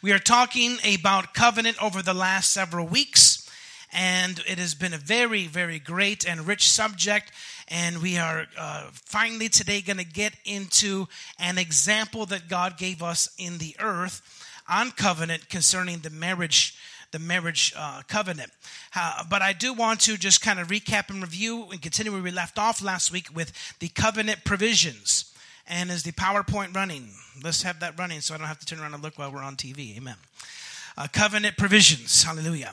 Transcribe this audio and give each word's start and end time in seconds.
We 0.00 0.12
are 0.12 0.20
talking 0.20 0.78
about 0.94 1.34
covenant 1.34 1.82
over 1.82 2.02
the 2.02 2.14
last 2.14 2.52
several 2.52 2.86
weeks, 2.86 3.50
and 3.92 4.38
it 4.46 4.56
has 4.56 4.76
been 4.76 4.94
a 4.94 4.98
very, 4.98 5.48
very 5.48 5.80
great 5.80 6.24
and 6.24 6.46
rich 6.46 6.68
subject. 6.68 7.32
And 7.66 8.00
we 8.00 8.16
are 8.16 8.46
uh, 8.56 8.90
finally 8.92 9.48
today 9.48 9.80
going 9.80 9.96
to 9.96 10.04
get 10.04 10.34
into 10.44 11.08
an 11.40 11.58
example 11.58 12.26
that 12.26 12.48
God 12.48 12.78
gave 12.78 13.02
us 13.02 13.28
in 13.38 13.58
the 13.58 13.74
earth 13.80 14.22
on 14.68 14.92
covenant 14.92 15.48
concerning 15.48 15.98
the 15.98 16.10
marriage 16.10 16.76
the 17.10 17.18
marriage 17.18 17.72
uh, 17.74 18.02
covenant. 18.06 18.52
Uh, 18.94 19.24
but 19.30 19.40
I 19.40 19.54
do 19.54 19.72
want 19.72 20.00
to 20.00 20.18
just 20.18 20.42
kind 20.42 20.60
of 20.60 20.68
recap 20.68 21.08
and 21.08 21.22
review 21.22 21.66
and 21.70 21.80
continue 21.80 22.12
where 22.12 22.22
we 22.22 22.30
left 22.30 22.58
off 22.58 22.82
last 22.82 23.10
week 23.10 23.34
with 23.34 23.50
the 23.78 23.88
covenant 23.88 24.44
provisions. 24.44 25.32
And 25.68 25.90
is 25.90 26.02
the 26.02 26.12
PowerPoint 26.12 26.74
running? 26.74 27.10
Let's 27.44 27.62
have 27.62 27.80
that 27.80 27.98
running 27.98 28.22
so 28.22 28.34
I 28.34 28.38
don't 28.38 28.46
have 28.46 28.58
to 28.58 28.66
turn 28.66 28.80
around 28.80 28.94
and 28.94 29.02
look 29.02 29.18
while 29.18 29.30
we're 29.30 29.42
on 29.42 29.56
TV. 29.56 29.96
Amen. 29.98 30.16
Uh, 30.96 31.06
covenant 31.12 31.58
provisions. 31.58 32.24
Hallelujah. 32.24 32.72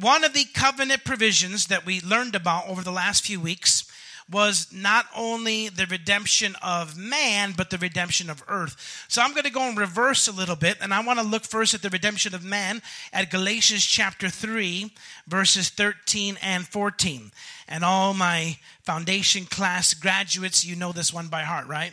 One 0.00 0.24
of 0.24 0.32
the 0.32 0.44
covenant 0.54 1.04
provisions 1.04 1.66
that 1.66 1.84
we 1.84 2.00
learned 2.00 2.34
about 2.34 2.66
over 2.66 2.82
the 2.82 2.90
last 2.90 3.26
few 3.26 3.38
weeks 3.38 3.84
was 4.32 4.72
not 4.72 5.06
only 5.16 5.68
the 5.68 5.86
redemption 5.86 6.56
of 6.62 6.96
man, 6.96 7.54
but 7.56 7.70
the 7.70 7.78
redemption 7.78 8.30
of 8.30 8.42
earth. 8.48 9.04
So 9.08 9.22
I'm 9.22 9.32
going 9.32 9.44
to 9.44 9.50
go 9.50 9.68
in 9.68 9.76
reverse 9.76 10.26
a 10.26 10.32
little 10.32 10.56
bit, 10.56 10.78
and 10.80 10.92
I 10.92 11.04
want 11.04 11.18
to 11.20 11.24
look 11.24 11.44
first 11.44 11.74
at 11.74 11.82
the 11.82 11.90
redemption 11.90 12.34
of 12.34 12.42
man 12.42 12.82
at 13.12 13.30
Galatians 13.30 13.84
chapter 13.84 14.28
3, 14.28 14.92
verses 15.28 15.68
13 15.68 16.38
and 16.42 16.66
14. 16.66 17.30
And 17.68 17.84
all 17.84 18.14
my 18.14 18.56
foundation 18.84 19.44
class 19.44 19.94
graduates, 19.94 20.64
you 20.64 20.74
know 20.74 20.92
this 20.92 21.12
one 21.12 21.28
by 21.28 21.42
heart, 21.42 21.68
right? 21.68 21.92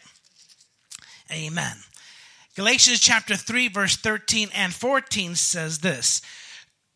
Amen. 1.32 1.76
Galatians 2.56 3.00
chapter 3.00 3.36
3, 3.36 3.68
verse 3.68 3.96
13 3.96 4.50
and 4.54 4.74
14 4.74 5.36
says 5.36 5.80
this 5.80 6.22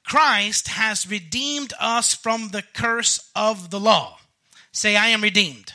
Christ 0.06 0.70
has 0.70 1.10
redeemed 1.10 1.74
us 1.80 2.14
from 2.14 2.50
the 2.50 2.64
curse 2.74 3.32
of 3.36 3.70
the 3.70 3.80
law. 3.80 4.18
Say, 4.74 4.98
I 4.98 5.08
am 5.10 5.22
redeemed. 5.22 5.74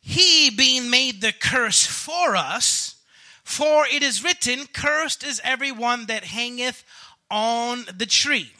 He 0.00 0.50
being 0.50 0.90
made 0.90 1.20
the 1.20 1.32
curse 1.32 1.84
for 1.84 2.36
us, 2.36 2.96
for 3.42 3.86
it 3.86 4.02
is 4.02 4.22
written, 4.22 4.66
Cursed 4.66 5.24
is 5.24 5.40
everyone 5.42 6.06
that 6.06 6.24
hangeth 6.24 6.84
on 7.30 7.86
the 7.94 8.06
tree. 8.06 8.52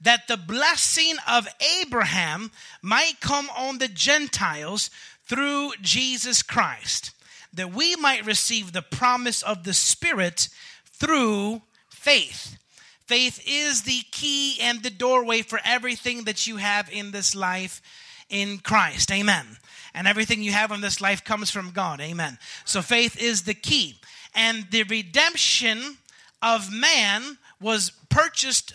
That 0.00 0.28
the 0.28 0.36
blessing 0.38 1.14
of 1.28 1.46
Abraham 1.80 2.50
might 2.80 3.20
come 3.20 3.48
on 3.56 3.78
the 3.78 3.88
Gentiles 3.88 4.90
through 5.26 5.72
Jesus 5.80 6.42
Christ, 6.42 7.12
that 7.52 7.72
we 7.72 7.96
might 7.96 8.26
receive 8.26 8.72
the 8.72 8.82
promise 8.82 9.42
of 9.42 9.64
the 9.64 9.74
Spirit 9.74 10.48
through 10.90 11.62
faith. 11.90 12.58
Faith 13.06 13.42
is 13.46 13.82
the 13.82 14.02
key 14.10 14.58
and 14.60 14.82
the 14.82 14.90
doorway 14.90 15.42
for 15.42 15.60
everything 15.64 16.24
that 16.24 16.46
you 16.46 16.56
have 16.56 16.90
in 16.90 17.10
this 17.10 17.34
life 17.34 17.82
in 18.28 18.58
Christ. 18.58 19.10
Amen. 19.10 19.46
And 19.94 20.06
everything 20.06 20.42
you 20.42 20.52
have 20.52 20.70
in 20.70 20.80
this 20.80 21.00
life 21.00 21.24
comes 21.24 21.50
from 21.50 21.70
God. 21.70 22.00
Amen. 22.00 22.38
So 22.64 22.80
faith 22.80 23.20
is 23.20 23.42
the 23.42 23.54
key. 23.54 23.96
And 24.34 24.66
the 24.70 24.84
redemption 24.84 25.98
of 26.40 26.72
man 26.72 27.38
was 27.60 27.92
purchased 28.08 28.72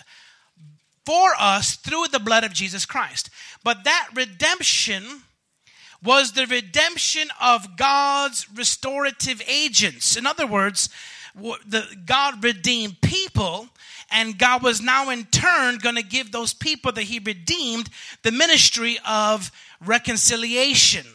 for 1.05 1.29
us 1.39 1.75
through 1.75 2.07
the 2.11 2.19
blood 2.19 2.43
of 2.43 2.53
Jesus 2.53 2.85
Christ. 2.85 3.29
But 3.63 3.83
that 3.85 4.09
redemption 4.13 5.03
was 6.03 6.33
the 6.33 6.45
redemption 6.45 7.29
of 7.41 7.77
God's 7.77 8.47
restorative 8.53 9.41
agents. 9.47 10.15
In 10.15 10.27
other 10.27 10.45
words, 10.45 10.89
the 11.67 11.85
God 12.05 12.43
redeemed 12.43 12.99
people 13.01 13.67
and 14.11 14.37
God 14.37 14.63
was 14.63 14.81
now 14.81 15.09
in 15.09 15.25
turn 15.25 15.77
going 15.77 15.95
to 15.95 16.03
give 16.03 16.31
those 16.31 16.53
people 16.53 16.91
that 16.93 17.03
he 17.03 17.19
redeemed 17.19 17.89
the 18.23 18.31
ministry 18.31 18.97
of 19.07 19.51
reconciliation. 19.85 21.05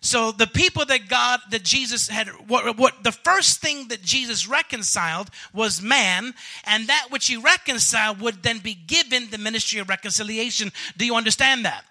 So 0.00 0.30
the 0.30 0.46
people 0.46 0.84
that 0.84 1.08
God, 1.08 1.40
that 1.50 1.64
Jesus 1.64 2.08
had, 2.08 2.28
what, 2.46 2.76
what 2.76 3.02
the 3.02 3.10
first 3.10 3.60
thing 3.60 3.88
that 3.88 4.02
Jesus 4.02 4.46
reconciled 4.46 5.30
was 5.52 5.82
man, 5.82 6.34
and 6.64 6.86
that 6.88 7.08
which 7.10 7.26
he 7.26 7.36
reconciled 7.36 8.20
would 8.20 8.42
then 8.42 8.58
be 8.58 8.74
given 8.74 9.30
the 9.30 9.38
ministry 9.38 9.80
of 9.80 9.88
reconciliation. 9.88 10.70
Do 10.96 11.06
you 11.06 11.16
understand 11.16 11.64
that? 11.64 11.84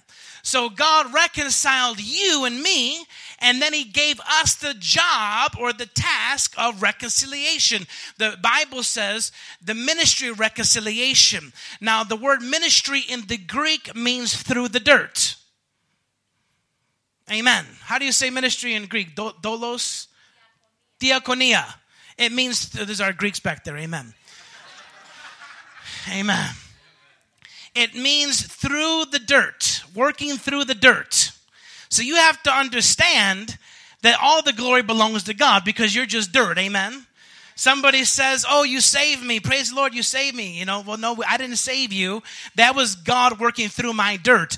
So 0.45 0.69
God 0.69 1.11
reconciled 1.11 2.00
you 2.00 2.45
and 2.45 2.61
me, 2.61 3.03
and 3.39 3.59
then 3.59 3.73
He 3.73 3.83
gave 3.83 4.19
us 4.19 4.53
the 4.53 4.75
job 4.78 5.53
or 5.59 5.73
the 5.73 5.88
task 5.88 6.53
of 6.56 6.83
reconciliation. 6.83 7.88
The 8.19 8.38
Bible 8.44 8.84
says 8.84 9.31
the 9.59 9.73
ministry 9.73 10.28
of 10.28 10.39
reconciliation. 10.39 11.51
Now, 11.81 12.03
the 12.03 12.16
word 12.16 12.44
ministry 12.44 13.01
in 13.09 13.25
the 13.25 13.38
Greek 13.38 13.95
means 13.95 14.39
through 14.39 14.67
the 14.67 14.79
dirt. 14.79 15.35
Amen. 17.31 17.66
How 17.81 17.97
do 17.97 18.05
you 18.05 18.11
say 18.11 18.29
ministry 18.29 18.75
in 18.75 18.85
Greek? 18.85 19.16
Dolos? 19.16 20.05
Diakonia. 21.00 21.66
It 22.19 22.31
means, 22.31 22.69
there's 22.69 23.01
our 23.01 23.13
Greeks 23.13 23.39
back 23.39 23.63
there. 23.63 23.78
Amen. 23.78 24.13
Amen. 26.07 26.51
It 27.73 27.95
means 27.95 28.45
through 28.45 29.05
the 29.11 29.19
dirt, 29.19 29.74
working 29.95 30.38
through 30.38 30.66
the 30.66 30.75
dirt. 30.75 31.31
So 31.89 32.01
you 32.01 32.16
have 32.16 32.41
to 32.44 32.51
understand 32.51 33.57
that 34.01 34.19
all 34.22 34.41
the 34.41 34.53
glory 34.53 34.83
belongs 34.83 35.23
to 35.23 35.33
God 35.33 35.63
because 35.63 35.95
you're 35.95 36.06
just 36.06 36.31
dirt. 36.31 36.57
Amen. 36.57 37.06
Somebody 37.56 38.03
says, 38.03 38.45
Oh, 38.47 38.63
you 38.63 38.81
saved 38.81 39.23
me. 39.23 39.39
Praise 39.39 39.69
the 39.69 39.75
Lord, 39.75 39.94
you 39.94 40.03
saved 40.03 40.35
me. 40.35 40.59
You 40.59 40.66
know, 40.66 40.84
well, 40.85 40.97
no, 40.97 41.23
I 41.28 41.38
didn't 41.38 41.55
save 41.55 41.94
you. 41.94 42.22
That 42.55 42.75
was 42.75 42.95
God 42.95 43.39
working 43.39 43.69
through 43.69 43.94
my 43.94 44.17
dirt. 44.17 44.57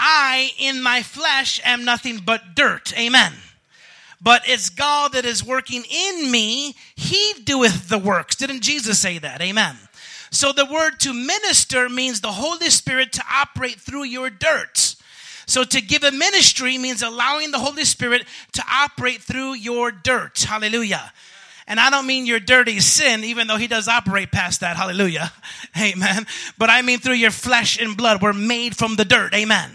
I, 0.00 0.50
in 0.58 0.82
my 0.82 1.02
flesh, 1.02 1.60
am 1.64 1.84
nothing 1.84 2.18
but 2.24 2.54
dirt. 2.54 2.98
Amen. 2.98 3.32
But 4.20 4.42
it's 4.48 4.70
God 4.70 5.12
that 5.12 5.24
is 5.24 5.44
working 5.44 5.84
in 5.84 6.30
me. 6.30 6.74
He 6.96 7.34
doeth 7.44 7.88
the 7.88 7.98
works. 7.98 8.36
Didn't 8.36 8.62
Jesus 8.62 8.98
say 8.98 9.18
that? 9.18 9.40
Amen. 9.40 9.76
So 10.30 10.52
the 10.52 10.66
word 10.66 11.00
to 11.00 11.12
minister 11.12 11.88
means 11.88 12.20
the 12.20 12.32
Holy 12.32 12.70
Spirit 12.70 13.12
to 13.14 13.24
operate 13.32 13.80
through 13.80 14.04
your 14.04 14.30
dirt. 14.30 14.96
So 15.46 15.64
to 15.64 15.80
give 15.80 16.04
a 16.04 16.12
ministry 16.12 16.76
means 16.76 17.02
allowing 17.02 17.50
the 17.50 17.58
Holy 17.58 17.84
Spirit 17.84 18.24
to 18.52 18.62
operate 18.70 19.22
through 19.22 19.54
your 19.54 19.90
dirt. 19.90 20.38
Hallelujah. 20.40 21.12
And 21.66 21.78
I 21.78 21.90
don't 21.90 22.06
mean 22.06 22.26
your 22.26 22.40
dirty 22.40 22.80
sin, 22.80 23.24
even 23.24 23.46
though 23.46 23.56
he 23.56 23.66
does 23.66 23.88
operate 23.88 24.30
past 24.30 24.60
that. 24.60 24.76
Hallelujah. 24.76 25.32
Amen. 25.80 26.26
But 26.56 26.70
I 26.70 26.82
mean 26.82 26.98
through 26.98 27.14
your 27.14 27.30
flesh 27.30 27.80
and 27.80 27.96
blood. 27.96 28.22
We're 28.22 28.32
made 28.32 28.76
from 28.76 28.96
the 28.96 29.04
dirt. 29.04 29.34
Amen. 29.34 29.70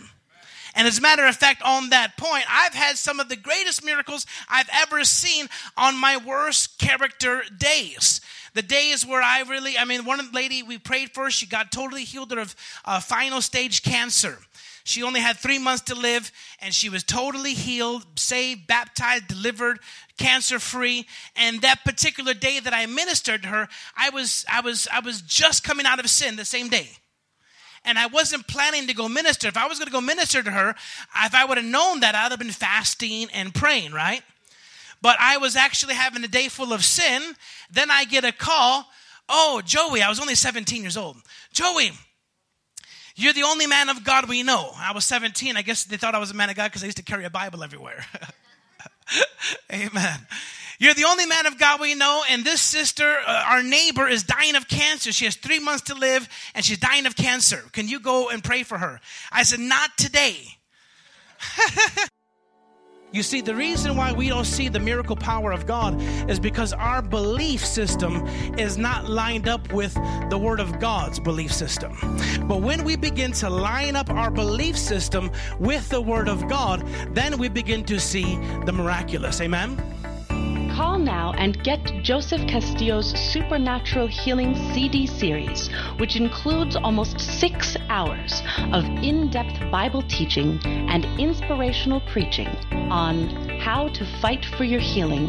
And 0.75 0.87
as 0.87 0.97
a 0.97 1.01
matter 1.01 1.25
of 1.25 1.35
fact, 1.35 1.61
on 1.63 1.89
that 1.89 2.17
point, 2.17 2.45
I've 2.49 2.73
had 2.73 2.97
some 2.97 3.19
of 3.19 3.29
the 3.29 3.35
greatest 3.35 3.85
miracles 3.85 4.25
I've 4.49 4.69
ever 4.73 5.03
seen 5.03 5.47
on 5.77 5.95
my 5.99 6.17
worst 6.17 6.79
character 6.79 7.43
days. 7.55 8.21
The 8.53 8.61
days 8.61 9.05
where 9.05 9.21
I 9.21 9.41
really, 9.41 9.77
I 9.77 9.85
mean, 9.85 10.05
one 10.05 10.31
lady 10.31 10.63
we 10.63 10.77
prayed 10.77 11.11
for, 11.11 11.29
she 11.31 11.45
got 11.45 11.71
totally 11.71 12.03
healed 12.03 12.31
of 12.33 12.55
uh, 12.85 12.99
final 12.99 13.41
stage 13.41 13.83
cancer. 13.83 14.37
She 14.83 15.01
only 15.01 15.21
had 15.21 15.37
three 15.37 15.59
months 15.59 15.83
to 15.83 15.95
live, 15.95 16.31
and 16.59 16.73
she 16.73 16.89
was 16.89 17.03
totally 17.03 17.53
healed, 17.53 18.05
saved, 18.19 18.67
baptized, 18.67 19.27
delivered, 19.27 19.79
cancer 20.17 20.59
free. 20.59 21.07
And 21.35 21.61
that 21.61 21.83
particular 21.85 22.33
day 22.33 22.59
that 22.59 22.73
I 22.73 22.85
ministered 22.85 23.43
to 23.43 23.47
her, 23.47 23.69
I 23.95 24.09
was, 24.09 24.45
I 24.51 24.61
was, 24.61 24.87
I 24.91 24.99
was 24.99 25.21
just 25.21 25.63
coming 25.63 25.85
out 25.85 25.99
of 25.99 26.09
sin 26.09 26.35
the 26.35 26.45
same 26.45 26.69
day 26.69 26.89
and 27.85 27.99
I 27.99 28.07
wasn't 28.07 28.47
planning 28.47 28.87
to 28.87 28.93
go 28.93 29.09
minister. 29.09 29.47
If 29.47 29.57
I 29.57 29.67
was 29.67 29.77
going 29.77 29.87
to 29.87 29.91
go 29.91 30.01
minister 30.01 30.41
to 30.41 30.51
her, 30.51 30.69
if 30.69 31.35
I 31.35 31.45
would 31.45 31.57
have 31.57 31.65
known 31.65 32.01
that, 32.01 32.15
I'd 32.15 32.31
have 32.31 32.39
been 32.39 32.51
fasting 32.51 33.27
and 33.33 33.53
praying, 33.53 33.91
right? 33.91 34.21
But 35.03 35.17
I 35.19 35.37
was 35.37 35.57
actually 35.57 35.95
having 35.95 36.23
a 36.23 36.29
day 36.29 36.47
full 36.47 36.71
of 36.71 36.83
sin. 36.83 37.21
Then 37.69 37.91
I 37.91 38.05
get 38.05 38.23
a 38.23 38.31
call. 38.31 38.87
Oh, 39.27 39.61
Joey, 39.63 40.01
I 40.01 40.07
was 40.07 40.19
only 40.19 40.33
17 40.33 40.81
years 40.81 40.95
old. 40.95 41.17
Joey, 41.51 41.91
You're 43.15 43.33
the 43.33 43.43
only 43.43 43.67
man 43.67 43.89
of 43.89 44.05
God 44.05 44.29
we 44.29 44.41
know. 44.43 44.71
I 44.75 44.93
was 44.93 45.05
17. 45.05 45.57
I 45.57 45.61
guess 45.61 45.83
they 45.83 45.97
thought 45.97 46.15
I 46.15 46.19
was 46.19 46.31
a 46.31 46.33
man 46.33 46.49
of 46.49 46.55
God 46.55 46.69
because 46.69 46.83
I 46.83 46.85
used 46.85 46.97
to 46.97 47.03
carry 47.03 47.25
a 47.25 47.29
Bible 47.29 47.63
everywhere. 47.63 48.05
Amen. 49.71 50.19
You're 50.79 50.93
the 50.93 51.03
only 51.03 51.25
man 51.25 51.47
of 51.47 51.59
God 51.59 51.81
we 51.81 51.95
know, 51.95 52.23
and 52.29 52.43
this 52.43 52.61
sister, 52.61 53.17
uh, 53.27 53.43
our 53.47 53.61
neighbor, 53.61 54.07
is 54.07 54.23
dying 54.23 54.55
of 54.55 54.67
cancer. 54.67 55.11
She 55.11 55.25
has 55.25 55.35
three 55.35 55.59
months 55.59 55.83
to 55.83 55.95
live, 55.95 56.27
and 56.55 56.65
she's 56.65 56.79
dying 56.79 57.05
of 57.05 57.15
cancer. 57.15 57.61
Can 57.73 57.87
you 57.87 57.99
go 57.99 58.29
and 58.29 58.43
pray 58.43 58.63
for 58.63 58.77
her? 58.77 58.99
I 59.31 59.43
said, 59.43 59.59
Not 59.59 59.91
today. 59.97 60.37
You 63.13 63.21
see, 63.21 63.41
the 63.41 63.53
reason 63.53 63.95
why 63.95 64.11
we 64.11 64.27
don't 64.27 64.43
see 64.43 64.69
the 64.69 64.79
miracle 64.79 65.15
power 65.15 65.51
of 65.51 65.67
God 65.67 66.01
is 66.27 66.39
because 66.39 66.73
our 66.73 66.99
belief 66.99 67.63
system 67.63 68.25
is 68.57 68.75
not 68.75 69.07
lined 69.07 69.47
up 69.47 69.71
with 69.71 69.93
the 70.31 70.37
Word 70.37 70.59
of 70.59 70.79
God's 70.79 71.19
belief 71.19 71.53
system. 71.53 71.95
But 72.47 72.61
when 72.61 72.83
we 72.83 72.95
begin 72.95 73.31
to 73.33 73.51
line 73.51 73.95
up 73.95 74.09
our 74.09 74.31
belief 74.31 74.75
system 74.75 75.29
with 75.59 75.87
the 75.89 76.01
Word 76.01 76.27
of 76.27 76.47
God, 76.47 76.87
then 77.13 77.37
we 77.37 77.49
begin 77.49 77.83
to 77.83 77.99
see 77.99 78.35
the 78.65 78.73
miraculous. 78.73 79.41
Amen? 79.41 79.92
Call 80.73 80.97
now 80.97 81.33
and 81.37 81.63
get 81.63 81.83
Joseph 82.01 82.47
Castillo's 82.47 83.11
Supernatural 83.11 84.07
Healing 84.07 84.55
CD 84.73 85.05
series, 85.05 85.67
which 85.99 86.15
includes 86.15 86.75
almost 86.75 87.19
six 87.19 87.77
hours 87.89 88.41
of 88.71 88.83
in 88.83 89.29
depth 89.29 89.59
Bible 89.69 90.01
teaching 90.01 90.59
and 90.65 91.05
inspirational 91.19 92.01
preaching 92.01 92.47
on 92.89 93.29
how 93.59 93.89
to 93.89 94.03
fight 94.19 94.45
for 94.45 94.63
your 94.63 94.79
healing. 94.79 95.27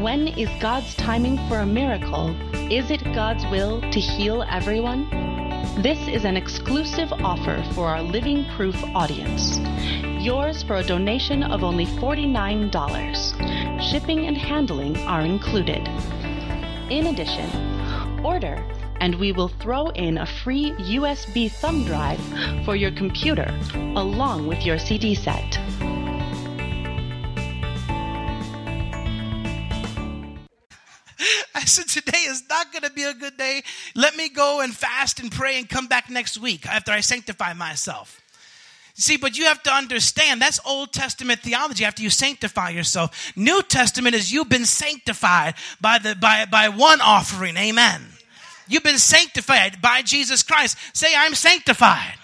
When 0.00 0.28
is 0.28 0.48
God's 0.60 0.94
timing 0.94 1.36
for 1.48 1.58
a 1.58 1.66
miracle? 1.66 2.36
Is 2.70 2.92
it 2.92 3.02
God's 3.12 3.44
will 3.46 3.80
to 3.90 3.98
heal 3.98 4.44
everyone? 4.48 5.35
This 5.82 6.08
is 6.08 6.24
an 6.24 6.36
exclusive 6.36 7.12
offer 7.12 7.62
for 7.74 7.88
our 7.88 8.02
Living 8.02 8.44
Proof 8.56 8.76
audience. 8.94 9.58
Yours 10.24 10.62
for 10.62 10.76
a 10.76 10.82
donation 10.82 11.42
of 11.42 11.62
only 11.62 11.86
$49. 11.86 13.80
Shipping 13.80 14.26
and 14.26 14.36
handling 14.36 14.96
are 15.06 15.22
included. 15.22 15.86
In 16.90 17.06
addition, 17.08 17.50
order 18.24 18.64
and 19.00 19.14
we 19.16 19.32
will 19.32 19.48
throw 19.48 19.88
in 19.90 20.18
a 20.18 20.26
free 20.26 20.72
USB 20.72 21.50
thumb 21.50 21.84
drive 21.84 22.20
for 22.64 22.76
your 22.76 22.90
computer 22.92 23.54
along 23.94 24.46
with 24.46 24.64
your 24.64 24.78
CD 24.78 25.14
set. 25.14 25.58
I 31.54 31.64
said, 31.64 32.05
is 32.36 32.48
not 32.48 32.72
going 32.72 32.82
to 32.82 32.90
be 32.90 33.02
a 33.02 33.14
good 33.14 33.36
day. 33.36 33.62
Let 33.94 34.16
me 34.16 34.28
go 34.28 34.60
and 34.60 34.74
fast 34.74 35.20
and 35.20 35.30
pray 35.30 35.58
and 35.58 35.68
come 35.68 35.86
back 35.86 36.10
next 36.10 36.38
week 36.38 36.66
after 36.66 36.92
I 36.92 37.00
sanctify 37.00 37.54
myself. 37.54 38.20
See, 38.94 39.18
but 39.18 39.36
you 39.36 39.44
have 39.44 39.62
to 39.64 39.70
understand 39.70 40.40
that's 40.40 40.58
Old 40.64 40.92
Testament 40.92 41.40
theology 41.40 41.84
after 41.84 42.02
you 42.02 42.08
sanctify 42.08 42.70
yourself. 42.70 43.32
New 43.36 43.62
Testament 43.62 44.14
is 44.14 44.32
you've 44.32 44.48
been 44.48 44.64
sanctified 44.64 45.54
by 45.82 45.98
the 45.98 46.14
by 46.14 46.46
by 46.46 46.70
one 46.70 47.02
offering. 47.02 47.58
Amen. 47.58 48.02
You've 48.68 48.82
been 48.82 48.98
sanctified 48.98 49.82
by 49.82 50.02
Jesus 50.02 50.42
Christ. 50.42 50.78
Say, 50.94 51.14
I'm 51.14 51.34
sanctified. 51.34 52.14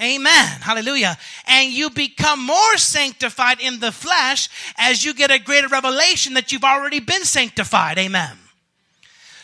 Amen. 0.00 0.60
Hallelujah. 0.60 1.16
And 1.46 1.70
you 1.70 1.90
become 1.90 2.44
more 2.44 2.76
sanctified 2.76 3.60
in 3.60 3.78
the 3.78 3.92
flesh 3.92 4.48
as 4.76 5.04
you 5.04 5.14
get 5.14 5.30
a 5.30 5.38
greater 5.38 5.68
revelation 5.68 6.34
that 6.34 6.50
you've 6.50 6.64
already 6.64 6.98
been 6.98 7.24
sanctified. 7.24 7.98
Amen. 7.98 8.36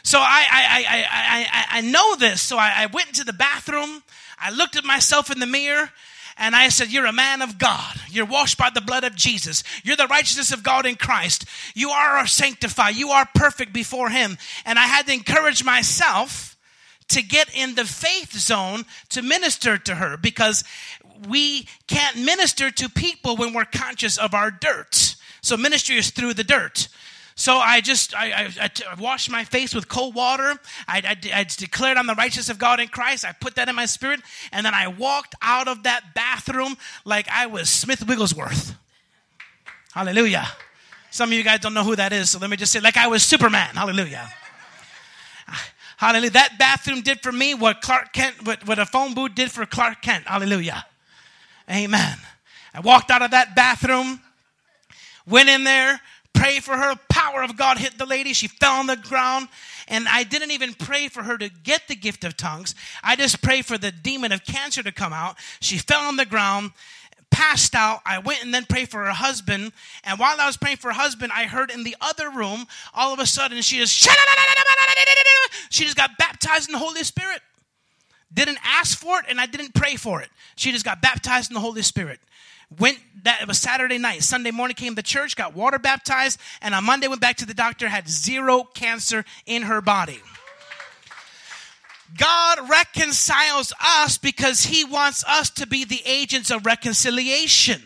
So 0.08 0.20
I, 0.20 0.46
I, 0.50 0.84
I, 0.88 1.06
I, 1.10 1.66
I, 1.78 1.80
know 1.82 2.16
this. 2.16 2.40
So 2.40 2.56
I, 2.56 2.72
I 2.74 2.86
went 2.86 3.08
into 3.08 3.24
the 3.24 3.34
bathroom. 3.34 4.02
I 4.38 4.50
looked 4.50 4.74
at 4.74 4.84
myself 4.86 5.30
in 5.30 5.38
the 5.38 5.44
mirror 5.44 5.90
and 6.38 6.56
I 6.56 6.70
said, 6.70 6.90
You're 6.90 7.04
a 7.04 7.12
man 7.12 7.42
of 7.42 7.58
God. 7.58 7.94
You're 8.08 8.24
washed 8.24 8.56
by 8.56 8.70
the 8.70 8.80
blood 8.80 9.04
of 9.04 9.14
Jesus. 9.14 9.62
You're 9.84 9.96
the 9.96 10.06
righteousness 10.06 10.50
of 10.50 10.62
God 10.62 10.86
in 10.86 10.96
Christ. 10.96 11.44
You 11.74 11.90
are 11.90 12.26
sanctified. 12.26 12.96
You 12.96 13.10
are 13.10 13.28
perfect 13.34 13.74
before 13.74 14.08
Him. 14.08 14.38
And 14.64 14.78
I 14.78 14.86
had 14.86 15.06
to 15.08 15.12
encourage 15.12 15.62
myself 15.62 16.56
to 17.08 17.22
get 17.22 17.54
in 17.54 17.74
the 17.74 17.84
faith 17.84 18.32
zone 18.32 18.86
to 19.10 19.20
minister 19.20 19.76
to 19.76 19.96
her 19.96 20.16
because 20.16 20.64
we 21.28 21.68
can't 21.86 22.16
minister 22.16 22.70
to 22.70 22.88
people 22.88 23.36
when 23.36 23.52
we're 23.52 23.66
conscious 23.66 24.16
of 24.16 24.32
our 24.32 24.50
dirt. 24.50 25.16
So 25.42 25.58
ministry 25.58 25.98
is 25.98 26.12
through 26.12 26.32
the 26.32 26.44
dirt. 26.44 26.88
So 27.38 27.58
I 27.58 27.80
just 27.80 28.16
I, 28.16 28.50
I, 28.60 28.70
I 28.90 29.00
washed 29.00 29.30
my 29.30 29.44
face 29.44 29.72
with 29.72 29.88
cold 29.88 30.16
water. 30.16 30.58
I, 30.88 30.98
I, 30.98 31.40
I 31.40 31.44
declared 31.44 31.96
I'm 31.96 32.08
the 32.08 32.16
righteousness 32.16 32.50
of 32.50 32.58
God 32.58 32.80
in 32.80 32.88
Christ. 32.88 33.24
I 33.24 33.30
put 33.30 33.54
that 33.54 33.68
in 33.68 33.76
my 33.76 33.86
spirit, 33.86 34.20
and 34.50 34.66
then 34.66 34.74
I 34.74 34.88
walked 34.88 35.36
out 35.40 35.68
of 35.68 35.84
that 35.84 36.14
bathroom 36.16 36.76
like 37.04 37.28
I 37.30 37.46
was 37.46 37.70
Smith 37.70 38.04
Wigglesworth. 38.08 38.74
Hallelujah. 39.92 40.48
Some 41.12 41.30
of 41.30 41.34
you 41.34 41.44
guys 41.44 41.60
don't 41.60 41.74
know 41.74 41.84
who 41.84 41.94
that 41.94 42.12
is, 42.12 42.30
so 42.30 42.40
let 42.40 42.50
me 42.50 42.56
just 42.56 42.72
say, 42.72 42.80
like 42.80 42.96
I 42.96 43.06
was 43.06 43.22
Superman. 43.22 43.72
Hallelujah. 43.76 44.28
Hallelujah. 45.96 46.30
That 46.30 46.56
bathroom 46.58 47.02
did 47.02 47.22
for 47.22 47.30
me 47.30 47.54
what 47.54 47.82
Clark 47.82 48.12
Kent, 48.12 48.44
what, 48.46 48.66
what 48.66 48.80
a 48.80 48.86
phone 48.86 49.14
booth 49.14 49.36
did 49.36 49.52
for 49.52 49.64
Clark 49.64 50.02
Kent. 50.02 50.26
Hallelujah. 50.26 50.84
Amen. 51.70 52.18
I 52.74 52.80
walked 52.80 53.12
out 53.12 53.22
of 53.22 53.30
that 53.30 53.54
bathroom, 53.54 54.20
went 55.24 55.48
in 55.48 55.62
there, 55.62 56.00
pray 56.38 56.60
for 56.60 56.76
her. 56.76 56.94
Power 57.08 57.42
of 57.42 57.56
God 57.56 57.78
hit 57.78 57.98
the 57.98 58.06
lady. 58.06 58.32
She 58.32 58.48
fell 58.48 58.74
on 58.74 58.86
the 58.86 58.96
ground. 58.96 59.48
And 59.88 60.06
I 60.08 60.22
didn't 60.24 60.50
even 60.52 60.74
pray 60.74 61.08
for 61.08 61.22
her 61.22 61.38
to 61.38 61.48
get 61.48 61.88
the 61.88 61.96
gift 61.96 62.24
of 62.24 62.36
tongues. 62.36 62.74
I 63.02 63.16
just 63.16 63.42
prayed 63.42 63.66
for 63.66 63.78
the 63.78 63.90
demon 63.90 64.32
of 64.32 64.44
cancer 64.44 64.82
to 64.82 64.92
come 64.92 65.12
out. 65.12 65.36
She 65.60 65.78
fell 65.78 66.02
on 66.02 66.16
the 66.16 66.26
ground, 66.26 66.72
passed 67.30 67.74
out. 67.74 68.00
I 68.04 68.18
went 68.18 68.44
and 68.44 68.52
then 68.52 68.64
prayed 68.66 68.90
for 68.90 69.04
her 69.04 69.10
husband. 69.10 69.72
And 70.04 70.18
while 70.18 70.40
I 70.40 70.46
was 70.46 70.56
praying 70.56 70.76
for 70.76 70.88
her 70.88 71.00
husband, 71.00 71.32
I 71.34 71.44
heard 71.44 71.70
in 71.70 71.84
the 71.84 71.96
other 72.00 72.30
room, 72.30 72.66
all 72.94 73.12
of 73.12 73.18
a 73.18 73.26
sudden, 73.26 73.60
she 73.62 73.78
just, 73.78 73.94
she 75.70 75.84
just 75.84 75.96
got 75.96 76.16
baptized 76.18 76.68
in 76.68 76.72
the 76.72 76.78
Holy 76.78 77.02
Spirit. 77.02 77.40
Didn't 78.32 78.58
ask 78.62 78.98
for 78.98 79.18
it, 79.20 79.24
and 79.28 79.40
I 79.40 79.46
didn't 79.46 79.72
pray 79.74 79.96
for 79.96 80.20
it. 80.20 80.28
She 80.54 80.70
just 80.70 80.84
got 80.84 81.00
baptized 81.00 81.50
in 81.50 81.54
the 81.54 81.60
Holy 81.60 81.82
Spirit 81.82 82.20
went 82.78 82.98
that 83.24 83.40
it 83.40 83.48
was 83.48 83.58
saturday 83.58 83.98
night. 83.98 84.22
Sunday 84.22 84.50
morning 84.50 84.74
came 84.74 84.94
to 84.94 85.02
church 85.02 85.36
got 85.36 85.54
water 85.54 85.78
baptized 85.78 86.38
and 86.60 86.74
on 86.74 86.84
monday 86.84 87.08
went 87.08 87.20
back 87.20 87.36
to 87.36 87.46
the 87.46 87.54
doctor 87.54 87.88
had 87.88 88.08
zero 88.08 88.64
cancer 88.74 89.24
in 89.46 89.62
her 89.62 89.80
body. 89.80 90.20
God 92.16 92.70
reconciles 92.70 93.72
us 93.80 94.16
because 94.16 94.64
he 94.64 94.84
wants 94.84 95.24
us 95.24 95.50
to 95.50 95.66
be 95.66 95.84
the 95.84 96.00
agents 96.06 96.50
of 96.50 96.64
reconciliation 96.64 97.82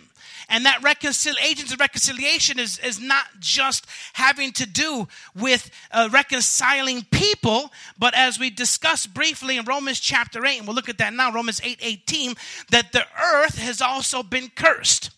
and 0.52 0.66
that 0.66 0.82
reconcil- 0.82 1.42
agents 1.42 1.72
of 1.72 1.80
reconciliation 1.80 2.58
is, 2.58 2.78
is 2.80 3.00
not 3.00 3.24
just 3.40 3.86
having 4.12 4.52
to 4.52 4.66
do 4.66 5.08
with 5.34 5.70
uh, 5.90 6.10
reconciling 6.12 7.04
people, 7.10 7.72
but 7.98 8.14
as 8.14 8.38
we 8.38 8.50
discussed 8.50 9.14
briefly 9.14 9.56
in 9.56 9.64
Romans 9.64 9.98
chapter 9.98 10.44
8, 10.44 10.58
and 10.58 10.66
we'll 10.68 10.76
look 10.76 10.90
at 10.90 10.98
that 10.98 11.14
now, 11.14 11.32
Romans 11.32 11.60
8 11.64 11.78
18, 11.80 12.34
that 12.70 12.92
the 12.92 13.06
earth 13.20 13.56
has 13.56 13.80
also 13.80 14.22
been 14.22 14.50
cursed. 14.54 15.10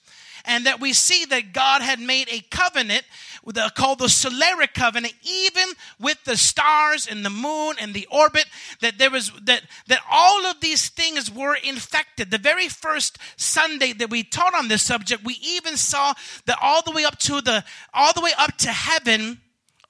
And 0.46 0.66
that 0.66 0.78
we 0.78 0.92
see 0.92 1.24
that 1.24 1.54
God 1.54 1.80
had 1.80 1.98
made 1.98 2.28
a 2.30 2.40
covenant 2.50 3.04
the, 3.46 3.70
called 3.74 3.98
the 3.98 4.06
Solaric 4.06 4.74
covenant, 4.74 5.14
even 5.22 5.68
with 6.00 6.22
the 6.24 6.36
stars 6.36 7.06
and 7.06 7.24
the 7.24 7.30
moon 7.30 7.76
and 7.80 7.94
the 7.94 8.06
orbit, 8.10 8.46
that 8.80 8.98
there 8.98 9.10
was 9.10 9.30
that 9.42 9.62
that 9.88 10.00
all 10.10 10.46
of 10.46 10.60
these 10.60 10.88
things 10.88 11.30
were 11.30 11.56
infected. 11.56 12.30
The 12.30 12.38
very 12.38 12.68
first 12.68 13.18
Sunday 13.36 13.92
that 13.94 14.10
we 14.10 14.22
taught 14.22 14.54
on 14.54 14.68
this 14.68 14.82
subject, 14.82 15.24
we 15.24 15.38
even 15.42 15.76
saw 15.76 16.14
that 16.46 16.58
all 16.62 16.82
the 16.82 16.92
way 16.92 17.04
up 17.04 17.18
to 17.20 17.40
the 17.40 17.64
all 17.92 18.12
the 18.12 18.20
way 18.20 18.32
up 18.38 18.56
to 18.58 18.70
heaven 18.70 19.40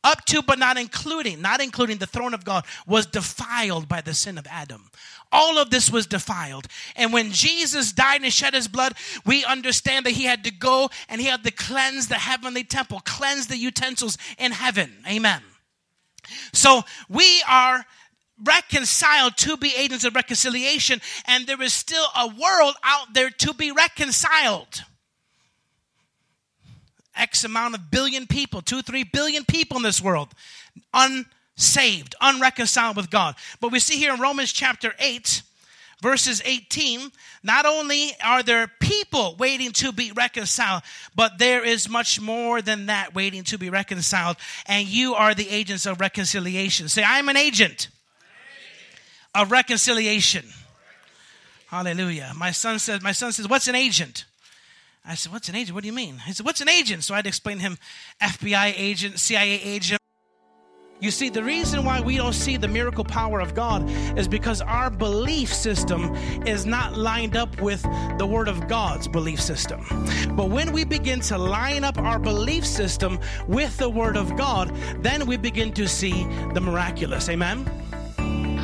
up 0.05 0.25
to 0.27 0.43
but 0.43 0.59
not 0.59 0.77
including, 0.77 1.41
not 1.41 1.61
including 1.61 1.97
the 1.97 2.07
throne 2.07 2.35
of 2.35 2.45
God, 2.45 2.65
was 2.87 3.07
defiled 3.07 3.89
by 3.89 4.03
the 4.03 4.15
sin 4.15 4.39
of 4.39 4.47
Adam. 4.49 4.91
All 5.35 5.59
of 5.59 5.71
this 5.71 5.91
was 5.91 6.07
defiled. 6.07 6.69
And 6.95 7.13
when 7.13 7.33
Jesus 7.33 7.91
died 7.91 8.23
and 8.23 8.33
shed 8.33 8.55
his 8.55 8.69
blood, 8.69 8.95
we 9.27 9.45
understand 9.45 10.07
that 10.07 10.13
he 10.13 10.25
had 10.25 10.45
to 10.45 10.53
go 10.53 10.91
and 11.09 11.21
he 11.21 11.27
had 11.27 11.43
to 11.43 11.51
cleanse 11.51 12.07
the 12.07 12.15
heavenly 12.15 12.63
temple, 12.63 13.03
cleanse 13.05 13.49
the 13.49 13.57
utensils 13.57 14.17
in 14.39 14.53
heaven. 14.53 14.93
Amen. 15.09 15.43
So 16.53 16.85
we 17.09 17.43
are 17.49 17.85
reconciled 18.45 19.37
to 19.39 19.57
be 19.57 19.75
agents 19.77 20.05
of 20.05 20.15
reconciliation, 20.15 21.01
and 21.27 21.49
there 21.49 21.61
is 21.61 21.73
still 21.73 22.07
a 22.17 22.29
world 22.29 22.77
out 22.85 23.13
there 23.13 23.31
to 23.31 23.55
be 23.55 23.73
reconciled. 23.73 24.85
X 27.17 27.43
amount 27.43 27.75
of 27.75 27.91
billion 27.91 28.29
people, 28.29 28.63
two, 28.63 28.83
three 28.83 29.05
billion 29.05 29.45
people 29.45 29.77
in 29.79 29.83
this 29.83 30.01
world, 30.01 30.29
un 30.93 31.27
saved, 31.57 32.15
unreconciled 32.21 32.97
with 32.97 33.11
God. 33.11 33.35
But 33.61 33.73
we 33.73 33.79
see 33.79 33.97
here 33.97 34.13
in 34.13 34.21
Romans 34.21 34.53
chapter 34.53 34.95
8, 34.99 35.43
verses 36.03 36.43
18, 36.45 37.13
not 37.43 37.67
only 37.67 38.11
are 38.23 38.43
there 38.43 38.71
people 38.81 39.37
waiting 39.39 39.73
to 39.73 39.93
be 39.93 40.13
reconciled, 40.13 40.83
but 41.15 41.39
there 41.39 41.65
is 41.65 41.89
much 41.89 42.21
more 42.21 42.61
than 42.61 42.87
that 42.87 43.15
waiting 43.15 43.45
to 43.45 43.59
be 43.59 43.71
reconciled. 43.71 44.37
And 44.67 44.87
you 44.87 45.15
are 45.15 45.35
the 45.35 45.49
agents 45.49 45.87
of 45.87 46.01
reconciliation. 46.01 46.89
Say, 46.89 47.05
I'm 47.07 47.29
an 47.29 47.37
agent 47.37 47.89
of 49.35 49.51
reconciliation. 49.51 50.45
Hallelujah. 51.69 52.33
My 52.37 52.51
son 52.51 52.79
says, 52.79 53.03
my 53.03 53.13
son 53.13 53.33
says, 53.33 53.49
what's 53.49 53.69
an 53.69 53.75
agent? 53.75 54.27
I 55.07 55.17
said, 55.17 55.33
what's 55.33 55.49
an 55.49 55.55
agent? 55.55 55.75
What 55.75 55.83
do 55.83 55.89
you 55.89 55.93
mean? 55.93 56.19
He 56.19 56.33
said, 56.33 56.47
what's 56.47 56.61
an 56.61 56.69
agent? 56.69 57.05
So 57.05 57.15
I 57.15 57.23
to 57.23 57.29
explain 57.29 57.59
to 57.59 57.63
him 57.63 57.79
FBI 58.23 58.75
agent, 58.77 59.19
CIA 59.19 59.61
agent. 59.61 60.01
You 61.01 61.11
see, 61.11 61.29
the 61.29 61.43
reason 61.43 61.85
why 61.85 62.01
we 62.01 62.17
don't 62.17 62.33
see 62.33 62.57
the 62.57 62.69
miracle 62.69 63.05
power 63.05 63.41
of 63.41 63.55
God 63.55 63.89
is 64.17 64.29
because 64.29 64.61
our 64.63 64.91
belief 64.91 65.53
system 65.53 66.15
is 66.47 66.65
not 66.65 66.97
lined 66.97 67.37
up 67.37 67.61
with 67.61 67.83
the 68.17 68.27
Word 68.27 68.49
of 68.49 68.69
God's 68.69 69.09
belief 69.09 69.41
system. 69.41 69.85
But 70.37 70.51
when 70.51 70.73
we 70.73 70.85
begin 70.85 71.21
to 71.21 71.37
line 71.37 71.85
up 71.85 71.99
our 71.99 72.19
belief 72.19 72.65
system 72.65 73.19
with 73.49 73.77
the 73.77 73.89
Word 73.89 74.17
of 74.17 74.37
God, 74.37 74.75
then 75.01 75.27
we 75.27 75.37
begin 75.37 75.73
to 75.73 75.89
see 75.89 76.25
the 76.55 76.61
miraculous. 76.61 77.29
Amen? 77.29 77.69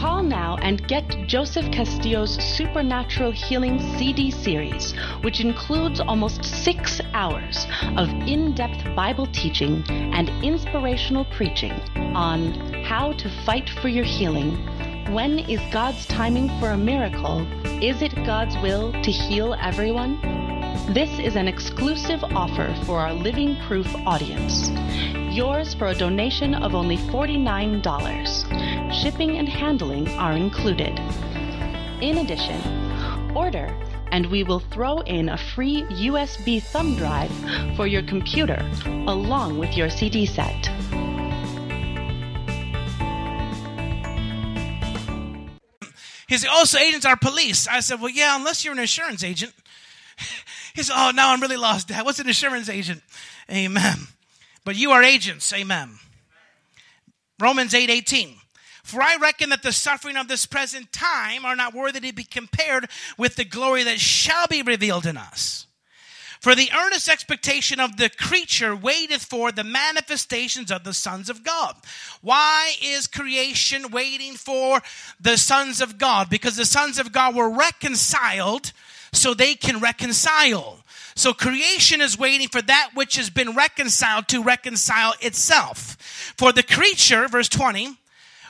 Call 0.00 0.22
now 0.22 0.56
and 0.62 0.88
get 0.88 1.06
Joseph 1.26 1.70
Castillo's 1.70 2.42
Supernatural 2.56 3.32
Healing 3.32 3.78
CD 3.98 4.30
series, 4.30 4.92
which 5.20 5.40
includes 5.40 6.00
almost 6.00 6.42
six 6.42 7.02
hours 7.12 7.66
of 7.98 8.08
in 8.08 8.54
depth 8.54 8.82
Bible 8.96 9.26
teaching 9.26 9.84
and 9.90 10.30
inspirational 10.42 11.26
preaching 11.26 11.72
on 12.16 12.54
how 12.82 13.12
to 13.12 13.28
fight 13.44 13.68
for 13.68 13.88
your 13.88 14.06
healing. 14.06 14.56
When 15.12 15.38
is 15.40 15.60
God's 15.70 16.06
timing 16.06 16.48
for 16.58 16.70
a 16.70 16.78
miracle? 16.78 17.46
Is 17.82 18.00
it 18.00 18.14
God's 18.24 18.56
will 18.62 18.92
to 19.02 19.10
heal 19.10 19.54
everyone? 19.60 20.49
This 20.94 21.18
is 21.18 21.36
an 21.36 21.48
exclusive 21.48 22.22
offer 22.24 22.74
for 22.84 22.98
our 22.98 23.12
Living 23.12 23.56
Proof 23.66 23.86
audience. 24.06 24.70
Yours 25.34 25.74
for 25.74 25.88
a 25.88 25.94
donation 25.94 26.54
of 26.54 26.74
only 26.74 26.96
$49. 26.96 28.92
Shipping 28.92 29.38
and 29.38 29.48
handling 29.48 30.08
are 30.18 30.32
included. 30.32 30.98
In 32.00 32.18
addition, 32.18 32.60
order 33.36 33.68
and 34.12 34.26
we 34.26 34.42
will 34.42 34.60
throw 34.60 34.98
in 35.00 35.28
a 35.28 35.38
free 35.38 35.82
USB 35.84 36.62
thumb 36.62 36.96
drive 36.96 37.30
for 37.76 37.86
your 37.86 38.02
computer 38.02 38.68
along 39.06 39.58
with 39.58 39.76
your 39.76 39.88
CD 39.88 40.26
set. 40.26 40.66
He 46.28 46.36
said, 46.36 46.50
Oh, 46.52 46.64
so 46.64 46.78
agents 46.78 47.04
are 47.04 47.16
police. 47.16 47.66
I 47.66 47.80
said, 47.80 48.00
Well, 48.00 48.10
yeah, 48.10 48.36
unless 48.36 48.64
you're 48.64 48.72
an 48.72 48.78
insurance 48.78 49.24
agent. 49.24 49.52
He 50.74 50.82
said, 50.82 50.94
Oh, 50.96 51.10
now 51.14 51.32
I'm 51.32 51.40
really 51.40 51.56
lost, 51.56 51.88
Dad. 51.88 52.04
What's 52.04 52.20
an 52.20 52.26
insurance 52.26 52.68
agent? 52.68 53.02
Amen. 53.50 53.96
But 54.64 54.76
you 54.76 54.90
are 54.92 55.02
agents. 55.02 55.52
Amen. 55.52 55.98
Romans 57.38 57.74
8 57.74 57.90
18. 57.90 58.36
For 58.82 59.02
I 59.02 59.16
reckon 59.16 59.50
that 59.50 59.62
the 59.62 59.72
suffering 59.72 60.16
of 60.16 60.28
this 60.28 60.46
present 60.46 60.92
time 60.92 61.44
are 61.44 61.56
not 61.56 61.74
worthy 61.74 62.00
to 62.00 62.12
be 62.12 62.24
compared 62.24 62.88
with 63.16 63.36
the 63.36 63.44
glory 63.44 63.84
that 63.84 64.00
shall 64.00 64.46
be 64.48 64.62
revealed 64.62 65.06
in 65.06 65.16
us. 65.16 65.66
For 66.40 66.54
the 66.54 66.70
earnest 66.74 67.08
expectation 67.08 67.80
of 67.80 67.98
the 67.98 68.08
creature 68.08 68.74
waiteth 68.74 69.24
for 69.24 69.52
the 69.52 69.62
manifestations 69.62 70.70
of 70.70 70.84
the 70.84 70.94
sons 70.94 71.28
of 71.28 71.44
God. 71.44 71.76
Why 72.22 72.72
is 72.82 73.06
creation 73.06 73.90
waiting 73.90 74.34
for 74.34 74.80
the 75.20 75.36
sons 75.36 75.82
of 75.82 75.98
God? 75.98 76.30
Because 76.30 76.56
the 76.56 76.64
sons 76.64 76.98
of 76.98 77.12
God 77.12 77.36
were 77.36 77.50
reconciled 77.50 78.72
so 79.12 79.34
they 79.34 79.54
can 79.54 79.80
reconcile. 79.80 80.80
So 81.14 81.34
creation 81.34 82.00
is 82.00 82.18
waiting 82.18 82.48
for 82.48 82.62
that 82.62 82.90
which 82.94 83.16
has 83.16 83.30
been 83.30 83.54
reconciled 83.54 84.28
to 84.28 84.42
reconcile 84.42 85.14
itself. 85.20 85.96
For 86.36 86.52
the 86.52 86.62
creature, 86.62 87.28
verse 87.28 87.48
20, 87.48 87.98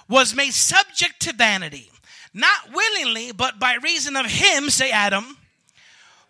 was 0.08 0.34
made 0.34 0.52
subject 0.52 1.20
to 1.20 1.32
vanity, 1.32 1.90
not 2.34 2.72
willingly, 2.72 3.32
but 3.32 3.58
by 3.58 3.76
reason 3.82 4.16
of 4.16 4.26
him, 4.26 4.70
say 4.70 4.90
Adam, 4.90 5.36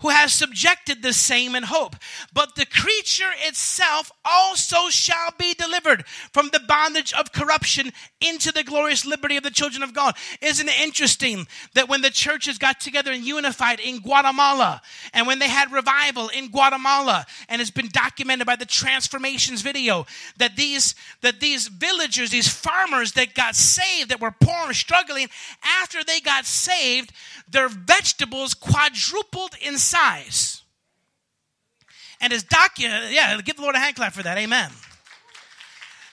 who 0.00 0.09
has 0.09 0.33
subjected 0.33 1.02
the 1.02 1.12
same 1.12 1.54
in 1.54 1.62
hope. 1.62 1.97
But 2.33 2.54
the 2.54 2.66
creature 2.66 3.30
itself 3.47 4.11
also 4.25 4.88
shall 4.88 5.33
be 5.38 5.54
delivered 5.54 6.07
from 6.33 6.50
the 6.52 6.61
bondage 6.61 7.12
of 7.12 7.33
corruption 7.33 7.92
into 8.21 8.52
the 8.52 8.64
glorious 8.64 9.04
liberty 9.04 9.37
of 9.37 9.42
the 9.42 9.50
children 9.50 9.83
of 9.83 9.95
God. 9.95 10.16
Isn't 10.40 10.69
it 10.69 10.80
interesting 10.80 11.47
that 11.75 11.88
when 11.88 12.02
the 12.02 12.11
churches 12.11 12.59
got 12.59 12.80
together 12.80 13.12
and 13.12 13.25
unified 13.25 13.80
in 13.80 14.00
Guatemala, 14.00 14.83
and 15.12 15.26
when 15.26 15.38
they 15.38 15.49
had 15.49 15.73
revival 15.73 16.28
in 16.28 16.50
Guatemala, 16.50 17.26
and 17.49 17.61
it's 17.61 17.71
been 17.71 17.88
documented 17.88 18.47
by 18.47 18.57
the 18.57 18.66
transformations 18.66 19.62
video, 19.62 20.07
that 20.38 20.57
these 20.57 20.95
that 21.21 21.40
these 21.40 21.69
villagers, 21.69 22.30
these 22.30 22.49
farmers 22.49 23.12
that 23.12 23.35
got 23.35 23.54
saved, 23.54 24.11
that 24.11 24.21
were 24.21 24.35
poor 24.40 24.66
and 24.66 24.76
struggling, 24.76 25.28
after 25.62 26.02
they 26.04 26.21
got 26.21 26.45
saved, 26.47 27.12
their 27.49 27.69
vegetables 27.69 28.54
quadrupled 28.54 29.54
in 29.61 29.78
size. 29.90 30.62
And 32.20 32.32
as 32.32 32.42
documented, 32.42 33.12
yeah, 33.12 33.40
give 33.40 33.56
the 33.56 33.62
Lord 33.62 33.75
a 33.75 33.78
hand 33.78 33.97
clap 33.97 34.12
for 34.12 34.23
that. 34.23 34.38
Amen. 34.38 34.70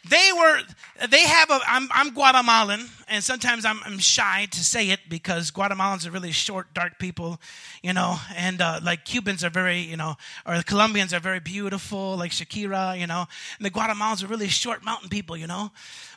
They 0.09 0.29
were, 0.33 0.61
they 1.09 1.21
have 1.21 1.49
a, 1.49 1.59
I'm, 1.67 1.89
I'm 1.91 2.13
Guatemalan, 2.13 2.87
and 3.09 3.21
sometimes 3.21 3.65
I'm, 3.65 3.81
I'm 3.83 3.99
shy 3.99 4.47
to 4.51 4.63
say 4.63 4.89
it 4.89 5.01
because 5.09 5.51
Guatemalans 5.51 6.07
are 6.07 6.11
really 6.11 6.31
short, 6.31 6.73
dark 6.73 6.97
people, 6.97 7.41
you 7.83 7.91
know, 7.91 8.17
and 8.37 8.61
uh, 8.61 8.79
like 8.81 9.03
Cubans 9.03 9.43
are 9.43 9.49
very, 9.49 9.79
you 9.79 9.97
know, 9.97 10.15
or 10.45 10.55
the 10.57 10.63
Colombians 10.63 11.13
are 11.13 11.19
very 11.19 11.41
beautiful, 11.41 12.15
like 12.15 12.31
Shakira, 12.31 12.97
you 12.97 13.05
know, 13.05 13.25
and 13.57 13.65
the 13.65 13.71
Guatemalans 13.71 14.23
are 14.23 14.27
really 14.27 14.47
short 14.47 14.85
mountain 14.85 15.09
people, 15.09 15.35
you 15.35 15.47
know. 15.47 15.71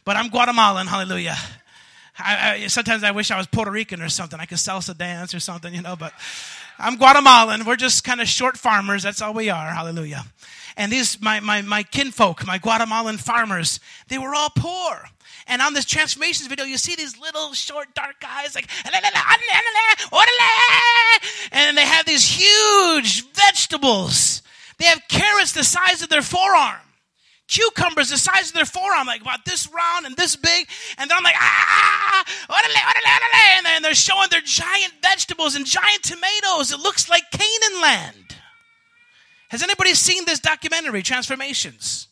But 0.05 0.17
I'm 0.17 0.29
Guatemalan, 0.29 0.87
hallelujah. 0.87 1.37
I, 2.17 2.53
I, 2.53 2.67
sometimes 2.69 3.03
I 3.03 3.11
wish 3.11 3.31
I 3.31 3.39
was 3.39 3.47
Puerto 3.47 3.71
Rican 3.71 4.03
or 4.03 4.09
something. 4.09 4.39
I 4.39 4.45
could 4.45 4.59
salsa 4.59 4.97
dance 4.97 5.35
or 5.35 5.41
something, 5.41 5.75
you 5.75 5.83
know, 5.83 5.97
but 5.97 6.13
I'm 6.81 6.97
Guatemalan. 6.97 7.65
We're 7.65 7.77
just 7.77 8.05
kind 8.05 8.21
of 8.21 8.29
short 8.29 8.57
farmers. 8.57 9.03
That's 9.03 9.21
all 9.21 9.35
we 9.35 9.51
are. 9.51 9.69
Hallelujah. 9.69 10.25
And 10.77 10.91
these, 10.91 11.21
my, 11.21 11.41
my, 11.41 11.63
my 11.63 11.83
kinfolk, 11.83 12.47
my 12.47 12.59
Guatemalan 12.59 13.19
farmers, 13.19 13.81
they 14.09 14.19
were 14.19 14.35
all 14.35 14.51
poor. 14.51 15.11
And 15.47 15.61
on 15.61 15.75
this 15.75 15.85
transformations 15.85 16.49
video, 16.49 16.65
you 16.65 16.79
see 16.79 16.95
these 16.95 17.19
little 17.19 17.53
short, 17.53 17.95
dark 17.95 18.21
guys 18.21 18.55
like, 18.55 18.69
and 21.53 21.77
they 21.77 21.85
have 21.85 22.07
these 22.07 22.27
huge 22.27 23.31
vegetables. 23.33 24.43
They 24.79 24.87
have 24.87 25.03
carrots 25.09 25.53
the 25.53 25.65
size 25.65 26.03
of 26.03 26.09
their 26.09 26.23
forearm 26.23 26.81
cucumbers 27.51 28.11
the 28.11 28.17
size 28.17 28.49
of 28.49 28.55
their 28.55 28.65
forearm, 28.65 29.07
like 29.07 29.21
about 29.21 29.45
this 29.45 29.69
round 29.69 30.07
and 30.07 30.17
this 30.17 30.37
big. 30.37 30.69
And 30.97 31.11
then 31.11 31.19
I'm 31.19 31.25
like, 31.25 31.35
ah, 31.37 32.25
and 33.75 33.85
they're 33.85 33.95
showing 33.95 34.29
their 34.31 34.41
giant 34.41 34.93
vegetables 35.03 35.57
and 35.57 35.67
giant 35.67 36.03
tomatoes. 36.03 36.71
It 36.73 36.81
looks 36.81 37.09
like 37.09 37.25
Canaan 37.31 37.83
land. 37.83 38.37
Has 39.49 39.63
anybody 39.63 39.95
seen 39.95 40.25
this 40.27 40.39
documentary, 40.39 41.03
Transformations? 41.03 42.07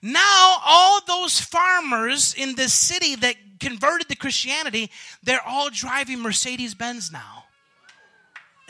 Now, 0.00 0.58
all 0.64 1.00
those 1.06 1.40
farmers 1.40 2.34
in 2.34 2.54
this 2.54 2.72
city 2.72 3.16
that 3.16 3.34
converted 3.58 4.08
to 4.08 4.16
Christianity, 4.16 4.90
they're 5.22 5.44
all 5.44 5.70
driving 5.70 6.20
Mercedes 6.20 6.74
Benz 6.74 7.10
now. 7.10 7.44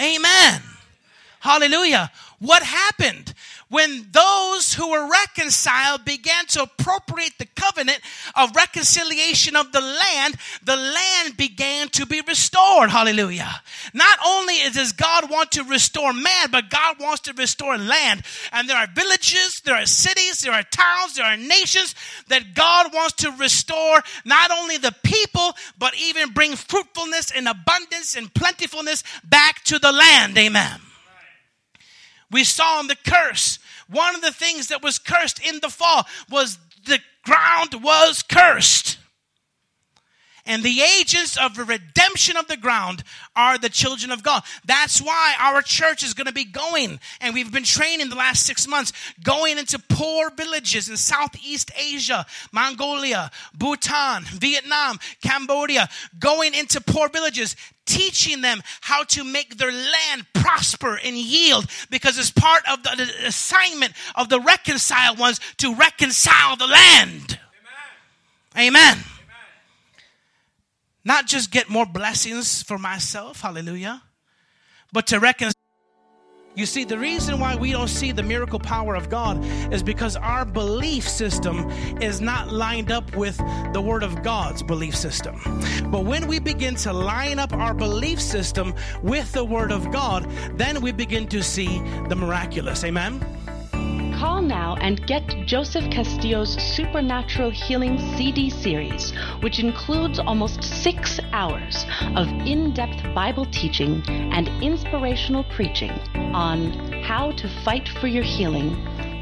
Amen. 0.00 0.62
Hallelujah. 1.40 2.10
What 2.38 2.62
happened? 2.62 3.34
When 3.68 4.06
those 4.12 4.72
who 4.72 4.90
were 4.90 5.10
reconciled 5.10 6.04
began 6.04 6.46
to 6.46 6.62
appropriate 6.62 7.34
the 7.38 7.46
covenant 7.54 8.00
of 8.34 8.56
reconciliation 8.56 9.56
of 9.56 9.72
the 9.72 9.80
land, 9.80 10.36
the 10.64 10.76
land 10.76 11.36
began 11.36 11.88
to 11.90 12.06
be 12.06 12.22
restored. 12.26 12.90
Hallelujah. 12.90 13.60
Not 13.92 14.18
only 14.26 14.54
does 14.72 14.92
God 14.92 15.30
want 15.30 15.52
to 15.52 15.64
restore 15.64 16.12
man, 16.12 16.50
but 16.50 16.70
God 16.70 16.96
wants 16.98 17.20
to 17.22 17.34
restore 17.34 17.76
land. 17.76 18.22
And 18.52 18.68
there 18.68 18.76
are 18.76 18.88
villages, 18.94 19.60
there 19.60 19.76
are 19.76 19.86
cities, 19.86 20.40
there 20.40 20.52
are 20.52 20.62
towns, 20.62 21.14
there 21.14 21.26
are 21.26 21.36
nations 21.36 21.94
that 22.28 22.54
God 22.54 22.94
wants 22.94 23.16
to 23.16 23.30
restore 23.32 24.02
not 24.24 24.50
only 24.50 24.78
the 24.78 24.94
people, 25.02 25.52
but 25.78 25.94
even 25.98 26.30
bring 26.30 26.56
fruitfulness 26.56 27.32
and 27.32 27.46
abundance 27.46 28.16
and 28.16 28.32
plentifulness 28.32 29.04
back 29.24 29.62
to 29.64 29.78
the 29.78 29.92
land. 29.92 30.38
Amen. 30.38 30.80
We 32.30 32.44
saw 32.44 32.80
in 32.80 32.86
the 32.86 32.96
curse, 32.96 33.58
one 33.88 34.14
of 34.14 34.20
the 34.20 34.32
things 34.32 34.68
that 34.68 34.82
was 34.82 34.98
cursed 34.98 35.40
in 35.46 35.60
the 35.60 35.70
fall 35.70 36.06
was 36.30 36.58
the 36.84 37.00
ground 37.24 37.82
was 37.82 38.22
cursed. 38.22 38.98
And 40.48 40.62
the 40.62 40.80
agents 40.80 41.36
of 41.36 41.54
the 41.54 41.64
redemption 41.64 42.38
of 42.38 42.48
the 42.48 42.56
ground 42.56 43.04
are 43.36 43.58
the 43.58 43.68
children 43.68 44.10
of 44.10 44.22
God. 44.22 44.42
That's 44.64 44.98
why 44.98 45.34
our 45.38 45.60
church 45.60 46.02
is 46.02 46.14
going 46.14 46.26
to 46.26 46.32
be 46.32 46.46
going, 46.46 46.98
and 47.20 47.34
we've 47.34 47.52
been 47.52 47.64
training 47.64 48.08
the 48.08 48.16
last 48.16 48.46
six 48.46 48.66
months, 48.66 48.94
going 49.22 49.58
into 49.58 49.78
poor 49.90 50.30
villages 50.30 50.88
in 50.88 50.96
Southeast 50.96 51.70
Asia, 51.78 52.24
Mongolia, 52.50 53.30
Bhutan, 53.58 54.24
Vietnam, 54.24 54.98
Cambodia, 55.22 55.86
going 56.18 56.54
into 56.54 56.80
poor 56.80 57.10
villages, 57.10 57.54
teaching 57.84 58.40
them 58.40 58.62
how 58.80 59.04
to 59.04 59.24
make 59.24 59.58
their 59.58 59.70
land 59.70 60.26
prosper 60.32 60.98
and 61.04 61.14
yield 61.14 61.66
because 61.90 62.18
it's 62.18 62.30
part 62.30 62.62
of 62.70 62.82
the 62.82 63.12
assignment 63.26 63.92
of 64.14 64.30
the 64.30 64.40
reconciled 64.40 65.18
ones 65.18 65.40
to 65.58 65.74
reconcile 65.74 66.56
the 66.56 66.66
land. 66.66 67.38
Amen. 68.56 68.94
Amen. 68.96 69.04
Not 71.08 71.26
just 71.26 71.50
get 71.50 71.70
more 71.70 71.86
blessings 71.86 72.62
for 72.62 72.76
myself, 72.76 73.40
hallelujah, 73.40 74.02
but 74.92 75.06
to 75.06 75.18
reconcile. 75.18 75.54
You 76.54 76.66
see, 76.66 76.84
the 76.84 76.98
reason 76.98 77.40
why 77.40 77.56
we 77.56 77.72
don't 77.72 77.88
see 77.88 78.12
the 78.12 78.22
miracle 78.22 78.58
power 78.58 78.94
of 78.94 79.08
God 79.08 79.42
is 79.72 79.82
because 79.82 80.16
our 80.16 80.44
belief 80.44 81.08
system 81.08 81.70
is 82.02 82.20
not 82.20 82.52
lined 82.52 82.92
up 82.92 83.16
with 83.16 83.38
the 83.72 83.80
Word 83.80 84.02
of 84.02 84.22
God's 84.22 84.62
belief 84.62 84.94
system. 84.94 85.40
But 85.90 86.04
when 86.04 86.26
we 86.26 86.40
begin 86.40 86.74
to 86.74 86.92
line 86.92 87.38
up 87.38 87.54
our 87.54 87.72
belief 87.72 88.20
system 88.20 88.74
with 89.02 89.32
the 89.32 89.44
Word 89.44 89.72
of 89.72 89.90
God, 89.90 90.30
then 90.58 90.82
we 90.82 90.92
begin 90.92 91.26
to 91.28 91.42
see 91.42 91.78
the 92.10 92.16
miraculous. 92.16 92.84
Amen? 92.84 93.24
Call 94.18 94.42
now 94.42 94.74
and 94.80 95.06
get 95.06 95.46
Joseph 95.46 95.88
Castillo's 95.92 96.54
Supernatural 96.74 97.50
Healing 97.50 98.00
CD 98.16 98.50
series, 98.50 99.12
which 99.42 99.60
includes 99.60 100.18
almost 100.18 100.64
six 100.64 101.20
hours 101.32 101.86
of 102.16 102.26
in 102.44 102.74
depth 102.74 103.00
Bible 103.14 103.46
teaching 103.52 104.02
and 104.08 104.48
inspirational 104.60 105.44
preaching 105.44 105.92
on 106.34 106.72
how 107.04 107.30
to 107.30 107.48
fight 107.62 107.88
for 107.88 108.08
your 108.08 108.24
healing. 108.24 108.70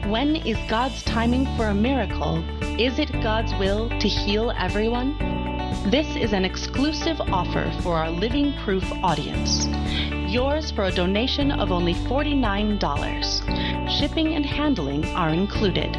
When 0.08 0.34
is 0.34 0.56
God's 0.66 1.02
timing 1.02 1.44
for 1.58 1.66
a 1.66 1.74
miracle? 1.74 2.42
Is 2.80 2.98
it 2.98 3.12
God's 3.22 3.52
will 3.56 3.90
to 3.90 4.08
heal 4.08 4.50
everyone? 4.56 5.45
This 5.90 6.16
is 6.16 6.32
an 6.32 6.44
exclusive 6.44 7.20
offer 7.20 7.72
for 7.80 7.94
our 7.94 8.10
Living 8.10 8.52
Proof 8.64 8.82
audience. 9.04 9.68
Yours 10.28 10.72
for 10.72 10.82
a 10.82 10.90
donation 10.90 11.52
of 11.52 11.70
only 11.70 11.94
$49. 11.94 13.88
Shipping 13.88 14.34
and 14.34 14.44
handling 14.44 15.04
are 15.14 15.28
included. 15.28 15.96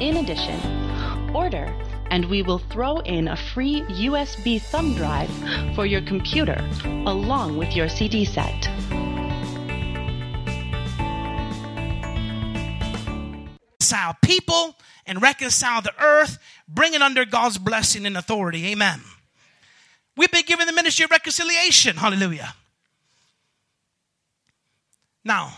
In 0.00 0.16
addition, 0.16 0.58
order 1.36 1.66
and 2.10 2.24
we 2.30 2.40
will 2.40 2.60
throw 2.70 3.00
in 3.00 3.28
a 3.28 3.36
free 3.36 3.82
USB 3.82 4.58
thumb 4.58 4.94
drive 4.94 5.28
for 5.74 5.84
your 5.84 6.00
computer 6.00 6.66
along 7.04 7.58
with 7.58 7.76
your 7.76 7.90
CD 7.90 8.24
set. 8.24 8.70
Reconcile 13.80 14.16
people 14.22 14.76
and 15.06 15.22
reconcile 15.22 15.80
the 15.80 15.94
earth, 15.98 16.38
bring 16.68 16.94
it 16.94 17.02
under 17.02 17.24
God's 17.24 17.58
blessing 17.58 18.06
and 18.06 18.16
authority. 18.16 18.66
Amen. 18.66 19.00
We've 20.16 20.30
been 20.30 20.44
given 20.44 20.66
the 20.66 20.72
ministry 20.72 21.04
of 21.04 21.10
reconciliation. 21.10 21.96
Hallelujah. 21.96 22.54
Now, 25.24 25.52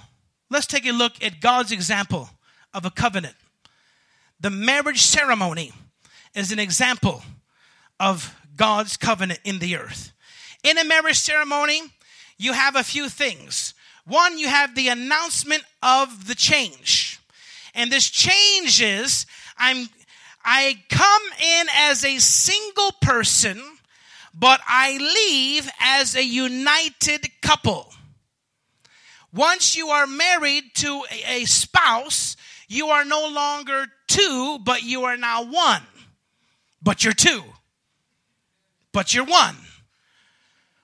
let's 0.51 0.67
take 0.67 0.87
a 0.87 0.93
look 0.93 1.23
at 1.23 1.41
God's 1.41 1.73
example 1.73 2.31
of 2.75 2.85
a 2.85 2.91
covenant. 2.91 3.35
The 4.41 4.51
marriage 4.51 5.03
ceremony 5.03 5.73
is 6.35 6.53
an 6.53 6.59
example 6.59 7.23
of 7.99 8.35
God's 8.57 8.97
covenant 8.97 9.41
in 9.45 9.59
the 9.59 9.77
earth. 9.77 10.13
In 10.63 10.79
a 10.79 10.85
marriage 10.85 11.19
ceremony, 11.19 11.83
you 12.39 12.53
have 12.53 12.77
a 12.77 12.83
few 12.83 13.09
things. 13.09 13.75
One, 14.07 14.39
you 14.39 14.49
have 14.49 14.75
the 14.75 14.89
announcement 14.89 15.63
of 15.83 16.27
the 16.27 16.35
change. 16.35 17.19
And 17.75 17.91
this 17.91 18.09
change 18.09 18.83
is 18.83 19.27
I'm 19.57 19.89
I 20.45 20.83
come 20.89 21.23
in 21.43 21.67
as 21.75 22.05
a 22.05 22.19
single 22.19 22.93
person, 23.01 23.61
but 24.35 24.61
I 24.67 24.97
leave 24.97 25.71
as 25.81 26.17
a 26.17 26.25
united 26.25 27.29
couple. 27.43 27.93
Once 29.33 29.77
you 29.77 29.89
are 29.89 30.07
married 30.07 30.65
to 30.75 31.05
a, 31.29 31.45
spouse, 31.45 32.37
you 32.69 32.89
are 32.89 33.05
no 33.05 33.29
longer 33.29 33.87
two, 34.09 34.59
but 34.65 34.83
you 34.83 35.05
are 35.05 35.17
now 35.17 35.45
one. 35.45 35.83
But 36.83 37.05
you're 37.05 37.13
two. 37.13 37.43
But 38.93 39.15
you're 39.15 39.25
one. 39.25 39.57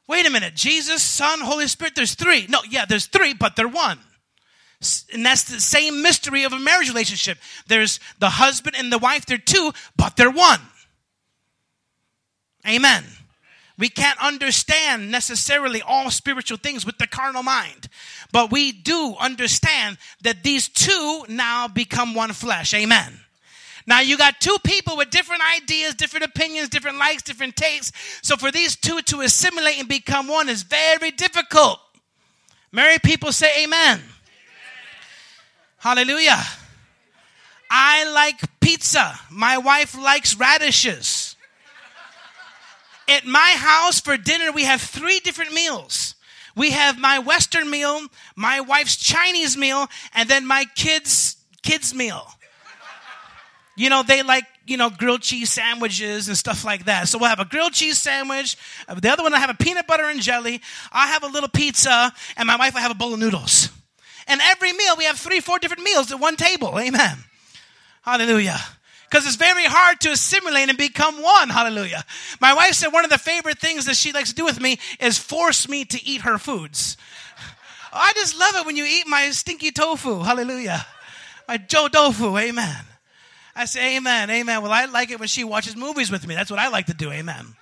Wait 0.07 0.27
a 0.27 0.31
minute. 0.31 0.55
Jesus, 0.55 1.03
Son, 1.03 1.41
Holy 1.41 1.67
Spirit, 1.67 1.95
there's 1.97 2.15
three. 2.15 2.47
No, 2.49 2.61
yeah, 2.69 2.85
there's 2.85 3.07
three, 3.07 3.35
but 3.35 3.57
they're 3.57 3.67
one. 3.67 3.99
And 5.13 5.25
that's 5.25 5.45
the 5.45 5.61
same 5.61 6.03
mystery 6.03 6.45
of 6.45 6.53
a 6.53 6.59
marriage 6.59 6.89
relationship. 6.89 7.39
There's 7.67 7.99
the 8.19 8.29
husband 8.29 8.77
and 8.79 8.93
the 8.93 8.99
wife, 8.99 9.27
they're 9.27 9.39
two, 9.39 9.73
but 9.97 10.17
they're 10.17 10.31
one. 10.31 10.61
Amen. 12.69 13.05
We 13.79 13.89
can't 13.89 14.19
understand 14.23 15.11
necessarily 15.11 15.83
all 15.83 16.11
spiritual 16.11 16.57
things 16.59 16.87
with 16.87 16.99
the 16.99 17.07
carnal 17.07 17.43
mind, 17.43 17.89
but 18.33 18.51
we 18.51 18.73
do 18.73 19.15
understand 19.21 19.99
that 20.23 20.43
these 20.43 20.69
two 20.69 21.25
now 21.29 21.69
become 21.69 22.15
one 22.15 22.33
flesh. 22.33 22.73
Amen. 22.73 23.21
Now 23.87 24.01
you 24.01 24.17
got 24.17 24.41
two 24.41 24.57
people 24.65 24.97
with 24.97 25.11
different 25.11 25.43
ideas, 25.57 25.95
different 25.95 26.25
opinions, 26.25 26.69
different 26.69 26.99
likes, 26.99 27.23
different 27.23 27.55
tastes. 27.55 27.93
So 28.23 28.37
for 28.37 28.51
these 28.51 28.77
two 28.77 29.01
to 29.03 29.21
assimilate 29.21 29.79
and 29.79 29.89
become 29.89 30.27
one 30.27 30.49
is 30.49 30.63
very 30.63 31.11
difficult. 31.13 31.79
Married 32.73 33.03
people 33.03 33.31
say 33.31 33.65
amen. 33.65 34.03
Hallelujah. 35.87 36.43
I 37.71 38.11
like 38.11 38.41
pizza. 38.59 39.21
My 39.31 39.59
wife 39.59 39.97
likes 39.97 40.35
radishes. 40.35 41.37
At 43.07 43.25
my 43.25 43.55
house 43.57 44.01
for 44.01 44.17
dinner, 44.17 44.51
we 44.51 44.65
have 44.65 44.81
three 44.81 45.21
different 45.21 45.53
meals. 45.53 46.17
We 46.57 46.73
have 46.73 46.99
my 46.99 47.21
Western 47.21 47.71
meal, 47.71 48.01
my 48.35 48.63
wife's 48.63 48.97
Chinese 48.97 49.57
meal, 49.57 49.87
and 50.13 50.29
then 50.29 50.45
my 50.45 50.65
kids' 50.75 51.37
kids' 51.63 51.95
meal. 51.95 52.27
You 53.77 53.89
know, 53.89 54.03
they 54.03 54.25
like, 54.25 54.47
you 54.67 54.77
know, 54.77 54.91
grilled 54.91 55.23
cheese 55.23 55.53
sandwiches 55.53 56.27
and 56.27 56.37
stuff 56.37 56.65
like 56.65 56.87
that. 56.87 57.07
So 57.07 57.19
we'll 57.19 57.29
have 57.29 57.39
a 57.39 57.45
grilled 57.45 57.75
cheese 57.75 57.99
sandwich. 57.99 58.57
The 58.89 59.09
other 59.09 59.23
one, 59.23 59.35
I 59.35 59.39
have 59.39 59.51
a 59.51 59.55
peanut 59.55 59.87
butter 59.87 60.09
and 60.09 60.21
jelly. 60.21 60.61
I 60.91 61.07
have 61.07 61.23
a 61.23 61.29
little 61.29 61.49
pizza, 61.49 62.13
and 62.37 62.49
my 62.49 62.57
wife 62.57 62.75
will 62.75 62.81
have 62.81 62.91
a 62.91 62.95
bowl 62.95 63.15
of 63.15 63.21
noodles. 63.21 63.69
And 64.29 64.41
every 64.43 64.73
meal, 64.73 64.97
we 64.97 65.05
have 65.05 65.19
three, 65.19 65.41
four 65.41 65.59
different 65.59 65.83
meals 65.83 66.11
at 66.11 66.21
one 66.21 66.37
table. 66.37 66.79
Amen. 66.79 67.19
Hallelujah 68.03 68.61
because 69.09 69.27
it's 69.27 69.37
very 69.37 69.65
hard 69.65 70.01
to 70.01 70.11
assimilate 70.11 70.69
and 70.69 70.77
become 70.77 71.23
one. 71.23 71.49
Hallelujah. 71.49 72.05
My 72.41 72.55
wife 72.55 72.75
said 72.75 72.89
one 72.89 73.05
of 73.05 73.11
the 73.11 73.19
favorite 73.19 73.59
things 73.59 73.87
that 73.87 73.97
she 73.97 74.13
likes 74.13 74.31
to 74.31 74.35
do 74.35 74.45
with 74.45 74.61
me 74.61 74.79
is 75.01 75.19
force 75.19 75.69
me 75.69 75.85
to 75.87 76.05
eat 76.05 76.23
her 76.23 76.39
foods. 76.39 76.97
I 77.93 78.13
just 78.15 78.39
love 78.39 78.57
it 78.57 78.67
when 78.67 78.77
you 78.77 78.85
eat 78.85 79.07
my 79.07 79.31
stinky 79.31 79.71
tofu. 79.71 80.21
Hallelujah. 80.21 80.85
My 81.49 81.57
Joe 81.57 81.89
tofu. 81.89 82.37
Amen. 82.37 82.85
I 83.55 83.65
say 83.65 83.97
amen, 83.97 84.29
amen. 84.29 84.61
Well, 84.61 84.73
I 84.73 84.85
like 84.85 85.11
it 85.11 85.19
when 85.19 85.29
she 85.29 85.43
watches 85.43 85.77
movies 85.77 86.11
with 86.11 86.27
me. 86.27 86.35
That's 86.35 86.51
what 86.51 86.61
I 86.61 86.69
like 86.69 86.87
to 86.87 86.95
do. 86.95 87.11
Amen. 87.11 87.55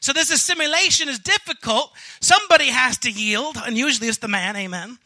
So 0.00 0.14
this 0.14 0.30
assimilation 0.30 1.10
is 1.10 1.18
difficult. 1.18 1.92
Somebody 2.20 2.68
has 2.68 2.96
to 2.98 3.10
yield, 3.10 3.58
and 3.66 3.76
usually 3.76 4.08
it's 4.08 4.18
the 4.18 4.28
man. 4.28 4.56
Amen. 4.56 4.98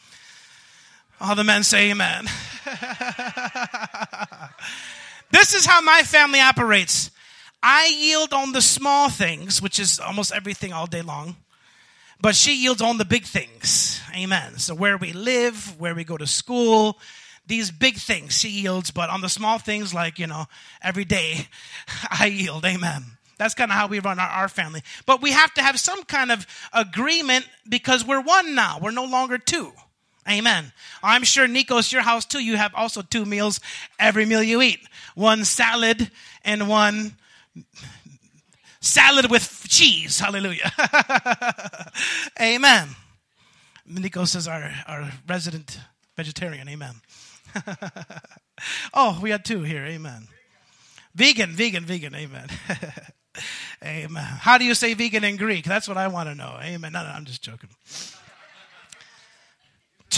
All 1.21 1.35
the 1.35 1.45
men 1.45 1.65
say 1.65 1.91
amen. 1.91 2.27
This 5.31 5.55
is 5.55 5.67
how 5.67 5.81
my 5.81 6.03
family 6.03 6.41
operates. 6.41 7.11
I 7.63 7.87
yield 7.87 8.33
on 8.33 8.53
the 8.53 8.63
small 8.63 9.11
things, 9.11 9.61
which 9.61 9.79
is 9.79 10.01
almost 10.01 10.33
everything 10.33 10.73
all 10.73 10.87
day 10.87 11.03
long, 11.03 11.37
but 12.21 12.35
she 12.35 12.55
yields 12.55 12.81
on 12.81 12.99
the 12.99 13.05
big 13.05 13.25
things. 13.25 14.01
Amen. 14.17 14.59
So, 14.59 14.75
where 14.75 14.97
we 14.97 15.13
live, 15.13 15.79
where 15.79 15.95
we 15.95 16.05
go 16.05 16.17
to 16.17 16.27
school, 16.27 16.99
these 17.47 17.71
big 17.71 17.97
things 17.97 18.39
she 18.39 18.49
yields, 18.49 18.91
but 18.91 19.11
on 19.11 19.21
the 19.21 19.29
small 19.29 19.59
things, 19.59 19.93
like, 19.93 20.19
you 20.19 20.27
know, 20.27 20.47
every 20.83 21.05
day, 21.05 21.49
I 22.11 22.27
yield. 22.27 22.65
Amen. 22.65 23.05
That's 23.39 23.55
kind 23.55 23.71
of 23.71 23.77
how 23.77 23.87
we 23.87 24.01
run 24.01 24.19
our, 24.19 24.29
our, 24.29 24.49
family. 24.49 24.83
But 25.07 25.23
we 25.23 25.31
have 25.31 25.55
to 25.55 25.63
have 25.63 25.79
some 25.79 26.03
kind 26.05 26.33
of 26.33 26.47
agreement 26.73 27.47
because 27.69 28.05
we're 28.05 28.21
one 28.21 28.55
now. 28.55 28.79
We're 28.83 28.91
no 28.91 29.05
longer 29.05 29.39
two. 29.39 29.73
Amen. 30.29 30.73
I'm 31.03 31.25
sure, 31.25 31.47
Nikos, 31.49 31.93
your 31.93 32.03
house 32.03 32.25
too, 32.25 32.41
you 32.41 32.57
have 32.57 32.75
also 32.75 33.03
two 33.03 33.25
meals 33.25 33.61
every 33.99 34.27
meal 34.27 34.43
you 34.43 34.61
eat 34.61 34.81
one 35.15 35.45
salad 35.45 36.11
and 36.45 36.69
one 36.69 37.17
salad 38.81 39.31
with 39.31 39.67
cheese. 39.69 40.21
Hallelujah. 40.21 40.71
Amen. 42.41 42.89
Nikos 43.91 44.37
is 44.37 44.47
our, 44.47 44.71
our 44.87 45.11
resident 45.27 45.81
vegetarian. 46.17 46.69
Amen. 46.69 46.95
oh, 48.95 49.19
we 49.23 49.31
had 49.31 49.45
two 49.45 49.63
here. 49.63 49.85
Amen. 49.85 50.29
Vegan, 51.15 51.51
vegan, 51.51 51.85
vegan. 51.85 52.15
Amen. 52.15 52.49
Amen. 53.85 54.25
How 54.25 54.59
do 54.59 54.65
you 54.65 54.75
say 54.75 54.95
vegan 54.95 55.25
in 55.25 55.37
Greek? 55.37 55.65
That's 55.65 55.89
what 55.89 55.97
I 55.97 56.09
want 56.09 56.29
to 56.29 56.35
know. 56.35 56.59
Amen. 56.61 56.93
No, 56.93 57.03
no, 57.03 57.09
I'm 57.09 57.25
just 57.25 57.43
joking. 57.43 57.71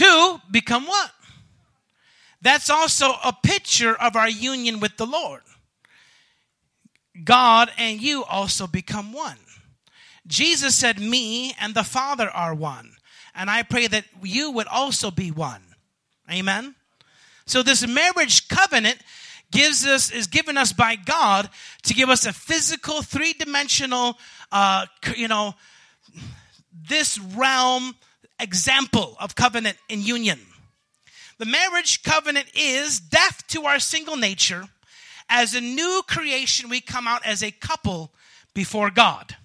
Two, 0.01 0.41
become 0.51 0.87
what? 0.87 1.11
That's 2.41 2.71
also 2.71 3.11
a 3.23 3.37
picture 3.43 3.95
of 3.95 4.17
our 4.17 4.31
union 4.31 4.81
with 4.81 4.97
the 4.97 5.05
Lord. 5.05 5.43
God 7.23 7.71
and 7.77 8.01
you 8.01 8.25
also 8.25 8.67
become 8.67 9.13
one. 9.13 9.37
Jesus 10.27 10.75
said, 10.75 10.99
Me 10.99 11.55
and 11.61 11.75
the 11.75 11.85
Father 11.85 12.31
are 12.31 12.55
one. 12.55 12.93
And 13.35 13.51
I 13.51 13.63
pray 13.63 13.89
that 13.89 14.07
you 14.23 14.51
would 14.53 14.69
also 14.69 15.11
be 15.11 15.31
one. 15.31 15.61
Amen. 16.33 16.75
So 17.45 17.63
this 17.63 17.87
marriage 17.87 18.49
covenant 18.49 19.01
gives 19.53 19.85
us 19.85 20.11
is 20.11 20.29
given 20.29 20.57
us 20.57 20.73
by 20.73 20.97
God 20.97 21.51
to 21.83 21.93
give 21.93 22.09
us 22.09 22.25
a 22.25 22.33
physical, 22.33 23.03
three 23.03 23.35
dimensional, 23.35 24.17
uh, 24.51 24.87
you 25.15 25.29
know, 25.29 25.55
this 26.89 27.19
realm 27.19 27.97
example 28.41 29.17
of 29.21 29.35
covenant 29.35 29.77
and 29.89 30.01
union. 30.01 30.41
The 31.39 31.47
marriage 31.47 32.03
covenant 32.03 32.47
is 32.55 33.01
death 33.01 33.47
to 33.49 33.65
our 33.65 33.79
single 33.79 34.17
nature. 34.17 34.65
As 35.29 35.55
a 35.55 35.61
new 35.61 36.03
creation, 36.07 36.69
we 36.69 36.81
come 36.81 37.07
out 37.07 37.25
as 37.25 37.43
a 37.43 37.51
couple 37.51 38.13
before 38.55 38.91
God. 38.91 39.37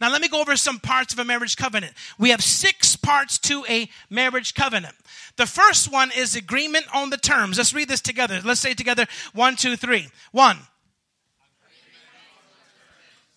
Now, 0.00 0.10
let 0.10 0.20
me 0.20 0.28
go 0.28 0.40
over 0.40 0.56
some 0.56 0.78
parts 0.78 1.12
of 1.12 1.18
a 1.18 1.24
marriage 1.24 1.56
covenant. 1.56 1.94
We 2.18 2.30
have 2.30 2.42
six 2.42 2.96
parts 2.96 3.38
to 3.40 3.64
a 3.68 3.88
marriage 4.10 4.54
covenant. 4.54 4.94
The 5.36 5.46
first 5.46 5.90
one 5.90 6.10
is 6.16 6.36
agreement 6.36 6.86
on 6.94 7.10
the 7.10 7.16
terms. 7.16 7.58
Let's 7.58 7.74
read 7.74 7.88
this 7.88 8.00
together. 8.00 8.40
Let's 8.44 8.60
say 8.60 8.74
together 8.74 9.06
one, 9.32 9.56
two, 9.56 9.76
three. 9.76 10.08
One, 10.32 10.58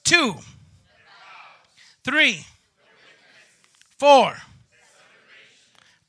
two, 0.03 0.35
three, 2.03 2.45
four, 3.97 4.35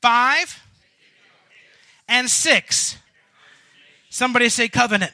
five, 0.01 0.61
and 2.07 2.29
six. 2.29 2.97
Somebody 4.09 4.49
say 4.49 4.67
covenant. 4.67 5.13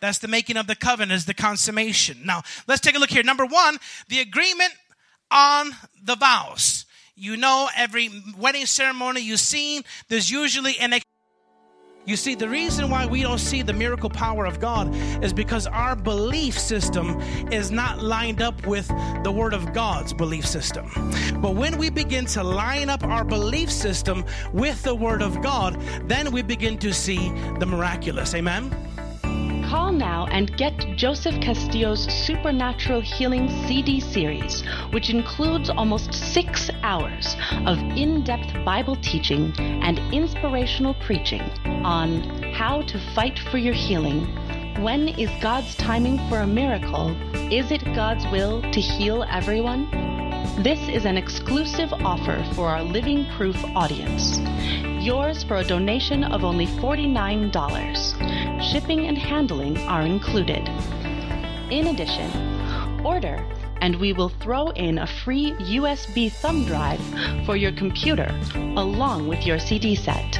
That's 0.00 0.18
the 0.18 0.28
making 0.28 0.56
of 0.56 0.66
the 0.66 0.74
covenant, 0.74 1.12
is 1.12 1.26
the 1.26 1.34
consummation. 1.34 2.22
Now, 2.24 2.42
let's 2.66 2.80
take 2.80 2.96
a 2.96 2.98
look 2.98 3.10
here. 3.10 3.22
Number 3.22 3.46
one, 3.46 3.78
the 4.08 4.20
agreement 4.20 4.72
on 5.30 5.70
the 6.02 6.16
vows. 6.16 6.86
You 7.14 7.36
know, 7.36 7.68
every 7.76 8.10
wedding 8.36 8.66
ceremony 8.66 9.20
you've 9.20 9.38
seen, 9.38 9.82
there's 10.08 10.30
usually 10.30 10.78
an 10.78 10.92
you 12.04 12.16
see, 12.16 12.34
the 12.34 12.48
reason 12.48 12.90
why 12.90 13.06
we 13.06 13.22
don't 13.22 13.38
see 13.38 13.62
the 13.62 13.72
miracle 13.72 14.10
power 14.10 14.44
of 14.44 14.58
God 14.58 14.92
is 15.22 15.32
because 15.32 15.68
our 15.68 15.94
belief 15.94 16.58
system 16.58 17.20
is 17.52 17.70
not 17.70 18.02
lined 18.02 18.42
up 18.42 18.66
with 18.66 18.88
the 19.22 19.30
Word 19.30 19.54
of 19.54 19.72
God's 19.72 20.12
belief 20.12 20.44
system. 20.44 20.90
But 21.40 21.54
when 21.54 21.78
we 21.78 21.90
begin 21.90 22.26
to 22.26 22.42
line 22.42 22.88
up 22.88 23.04
our 23.04 23.24
belief 23.24 23.70
system 23.70 24.24
with 24.52 24.82
the 24.82 24.94
Word 24.94 25.22
of 25.22 25.40
God, 25.42 25.80
then 26.08 26.32
we 26.32 26.42
begin 26.42 26.76
to 26.78 26.92
see 26.92 27.28
the 27.60 27.66
miraculous. 27.66 28.34
Amen? 28.34 28.74
Call 29.72 29.90
now 29.90 30.26
and 30.26 30.54
get 30.58 30.76
Joseph 30.96 31.40
Castillo's 31.40 32.04
Supernatural 32.04 33.00
Healing 33.00 33.48
CD 33.66 34.00
series, 34.00 34.60
which 34.90 35.08
includes 35.08 35.70
almost 35.70 36.12
six 36.12 36.68
hours 36.82 37.36
of 37.64 37.78
in 37.96 38.22
depth 38.22 38.52
Bible 38.66 38.96
teaching 38.96 39.50
and 39.58 39.98
inspirational 40.12 40.92
preaching 41.00 41.40
on 41.86 42.20
how 42.52 42.82
to 42.82 42.98
fight 43.14 43.38
for 43.38 43.56
your 43.56 43.72
healing. 43.72 44.26
When 44.82 45.08
is 45.08 45.30
God's 45.40 45.74
timing 45.76 46.18
for 46.28 46.40
a 46.40 46.46
miracle? 46.46 47.16
Is 47.50 47.70
it 47.70 47.82
God's 47.94 48.26
will 48.26 48.60
to 48.60 48.78
heal 48.78 49.24
everyone? 49.30 50.11
This 50.58 50.88
is 50.88 51.04
an 51.04 51.16
exclusive 51.16 51.92
offer 51.92 52.44
for 52.54 52.68
our 52.68 52.82
Living 52.82 53.26
Proof 53.36 53.56
audience. 53.74 54.38
Yours 55.04 55.42
for 55.42 55.56
a 55.56 55.64
donation 55.64 56.24
of 56.24 56.44
only 56.44 56.66
$49. 56.66 58.62
Shipping 58.62 59.06
and 59.06 59.18
handling 59.18 59.78
are 59.88 60.02
included. 60.02 60.68
In 61.70 61.88
addition, 61.88 62.30
order 63.04 63.44
and 63.82 63.96
we 63.96 64.12
will 64.12 64.28
throw 64.28 64.68
in 64.70 64.98
a 64.98 65.06
free 65.06 65.52
USB 65.52 66.30
thumb 66.30 66.64
drive 66.64 67.00
for 67.44 67.56
your 67.56 67.72
computer 67.72 68.32
along 68.76 69.26
with 69.26 69.44
your 69.44 69.58
CD 69.58 69.96
set. 69.96 70.38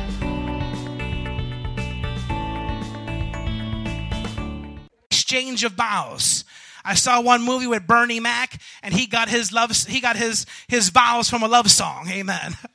Exchange 5.10 5.64
of 5.64 5.72
vows. 5.72 6.44
I 6.84 6.94
saw 6.94 7.20
one 7.20 7.42
movie 7.42 7.66
with 7.66 7.86
Bernie 7.86 8.20
Mac, 8.20 8.60
and 8.82 8.92
he 8.92 9.06
got 9.06 9.28
his 9.28 9.52
love, 9.52 9.70
he 9.70 10.00
got 10.00 10.16
his 10.16 10.46
his 10.68 10.88
vows 10.88 11.28
from 11.28 11.42
a 11.42 11.48
love 11.48 11.70
song. 11.70 12.08
Amen. 12.10 12.56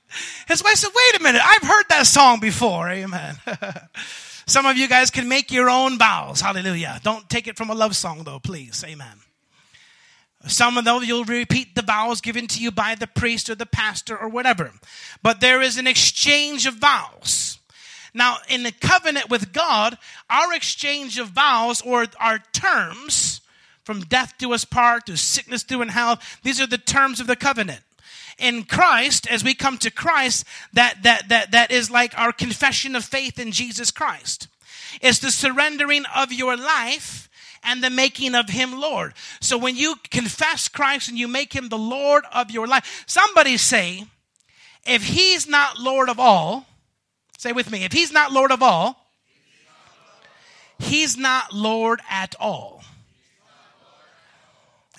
His 0.47 0.63
wife 0.63 0.75
said, 0.75 0.91
"Wait 0.95 1.19
a 1.19 1.23
minute, 1.23 1.41
I've 1.43 1.67
heard 1.67 1.83
that 1.89 2.07
song 2.07 2.39
before." 2.39 2.89
Amen. 2.89 3.35
Some 4.47 4.65
of 4.65 4.77
you 4.77 4.87
guys 4.87 5.11
can 5.11 5.27
make 5.27 5.51
your 5.51 5.69
own 5.69 5.97
vows. 5.97 6.39
Hallelujah. 6.39 7.01
Don't 7.03 7.29
take 7.29 7.47
it 7.47 7.57
from 7.57 7.69
a 7.69 7.75
love 7.75 7.93
song, 7.93 8.23
though, 8.23 8.39
please. 8.39 8.81
Amen. 8.87 9.19
Some 10.47 10.77
of 10.77 10.85
them 10.85 11.03
you'll 11.03 11.25
repeat 11.25 11.75
the 11.75 11.81
vows 11.81 12.21
given 12.21 12.47
to 12.47 12.61
you 12.61 12.71
by 12.71 12.95
the 12.95 13.07
priest 13.07 13.49
or 13.49 13.55
the 13.55 13.65
pastor 13.65 14.17
or 14.17 14.29
whatever. 14.29 14.71
But 15.21 15.41
there 15.41 15.61
is 15.61 15.77
an 15.77 15.87
exchange 15.87 16.65
of 16.65 16.75
vows. 16.75 17.59
Now, 18.13 18.37
in 18.47 18.63
the 18.63 18.71
covenant 18.71 19.29
with 19.29 19.51
God, 19.51 19.97
our 20.29 20.53
exchange 20.53 21.19
of 21.19 21.29
vows 21.29 21.81
or 21.81 22.05
our 22.19 22.39
terms 22.53 23.36
from 23.87 24.01
death 24.01 24.37
to 24.37 24.51
us 24.51 24.65
part 24.65 25.05
to 25.05 25.15
sickness 25.15 25.63
to 25.63 25.81
and 25.81 25.89
health. 25.89 26.41
These 26.43 26.59
are 26.59 26.67
the 26.67 26.77
terms 26.77 27.21
of 27.21 27.27
the 27.27 27.37
covenant. 27.37 27.79
In 28.37 28.65
Christ, 28.65 29.25
as 29.31 29.45
we 29.45 29.53
come 29.53 29.77
to 29.77 29.89
Christ, 29.89 30.45
that, 30.73 31.03
that, 31.03 31.29
that, 31.29 31.51
that 31.51 31.71
is 31.71 31.89
like 31.89 32.13
our 32.19 32.33
confession 32.33 32.97
of 32.97 33.05
faith 33.05 33.39
in 33.39 33.53
Jesus 33.53 33.89
Christ. 33.89 34.49
It's 35.01 35.19
the 35.19 35.31
surrendering 35.31 36.03
of 36.13 36.33
your 36.33 36.57
life 36.57 37.29
and 37.63 37.81
the 37.81 37.89
making 37.89 38.35
of 38.35 38.49
him 38.49 38.77
Lord. 38.77 39.13
So 39.39 39.57
when 39.57 39.77
you 39.77 39.95
confess 40.11 40.67
Christ 40.67 41.07
and 41.07 41.17
you 41.17 41.29
make 41.29 41.53
him 41.53 41.69
the 41.69 41.77
Lord 41.77 42.25
of 42.33 42.51
your 42.51 42.67
life, 42.67 43.05
somebody 43.07 43.55
say, 43.55 44.03
if 44.85 45.03
he's 45.05 45.47
not 45.47 45.79
Lord 45.79 46.09
of 46.09 46.19
all, 46.19 46.65
say 47.37 47.53
with 47.53 47.71
me, 47.71 47.85
if 47.85 47.93
he's 47.93 48.11
not 48.11 48.33
Lord 48.33 48.51
of 48.51 48.61
all, 48.61 48.97
he's 50.77 51.15
not 51.15 51.53
Lord 51.53 52.01
at 52.09 52.35
all. 52.37 52.76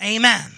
Amen. 0.01 0.51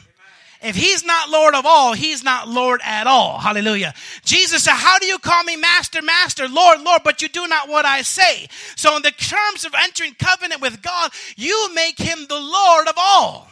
If 0.61 0.75
he's 0.75 1.03
not 1.03 1.29
Lord 1.29 1.55
of 1.55 1.65
all, 1.65 1.93
he's 1.93 2.23
not 2.23 2.47
Lord 2.47 2.81
at 2.83 3.07
all. 3.07 3.39
Hallelujah. 3.39 3.95
Jesus 4.23 4.63
said, 4.63 4.75
How 4.75 4.99
do 4.99 5.07
you 5.07 5.17
call 5.17 5.43
me 5.43 5.55
Master, 5.55 6.03
Master, 6.03 6.47
Lord, 6.47 6.81
Lord, 6.81 7.01
but 7.03 7.21
you 7.21 7.29
do 7.29 7.47
not 7.47 7.67
what 7.67 7.83
I 7.83 8.03
say? 8.03 8.47
So, 8.75 8.95
in 8.95 9.01
the 9.01 9.11
terms 9.11 9.65
of 9.65 9.73
entering 9.75 10.13
covenant 10.19 10.61
with 10.61 10.83
God, 10.83 11.11
you 11.35 11.71
make 11.73 11.97
him 11.97 12.27
the 12.29 12.39
Lord 12.39 12.87
of 12.87 12.93
all. 12.95 13.47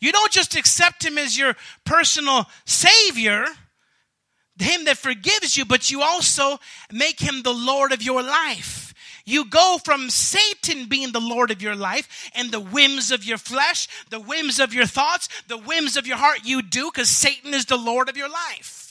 You 0.00 0.10
don't 0.10 0.32
just 0.32 0.56
accept 0.56 1.04
him 1.04 1.16
as 1.16 1.38
your 1.38 1.54
personal 1.84 2.46
Savior, 2.64 3.46
him 4.58 4.84
that 4.86 4.98
forgives 4.98 5.56
you, 5.56 5.64
but 5.64 5.92
you 5.92 6.02
also 6.02 6.58
make 6.90 7.20
him 7.20 7.42
the 7.42 7.54
Lord 7.54 7.92
of 7.92 8.02
your 8.02 8.20
life. 8.20 8.91
You 9.24 9.48
go 9.48 9.78
from 9.84 10.10
Satan 10.10 10.86
being 10.86 11.12
the 11.12 11.20
Lord 11.20 11.50
of 11.50 11.62
your 11.62 11.76
life 11.76 12.30
and 12.34 12.50
the 12.50 12.60
whims 12.60 13.10
of 13.10 13.24
your 13.24 13.38
flesh, 13.38 13.88
the 14.10 14.20
whims 14.20 14.58
of 14.58 14.74
your 14.74 14.86
thoughts, 14.86 15.28
the 15.48 15.58
whims 15.58 15.96
of 15.96 16.06
your 16.06 16.16
heart. 16.16 16.40
You 16.44 16.62
do 16.62 16.90
because 16.92 17.08
Satan 17.08 17.54
is 17.54 17.66
the 17.66 17.76
Lord 17.76 18.08
of 18.08 18.16
your 18.16 18.28
life. 18.28 18.82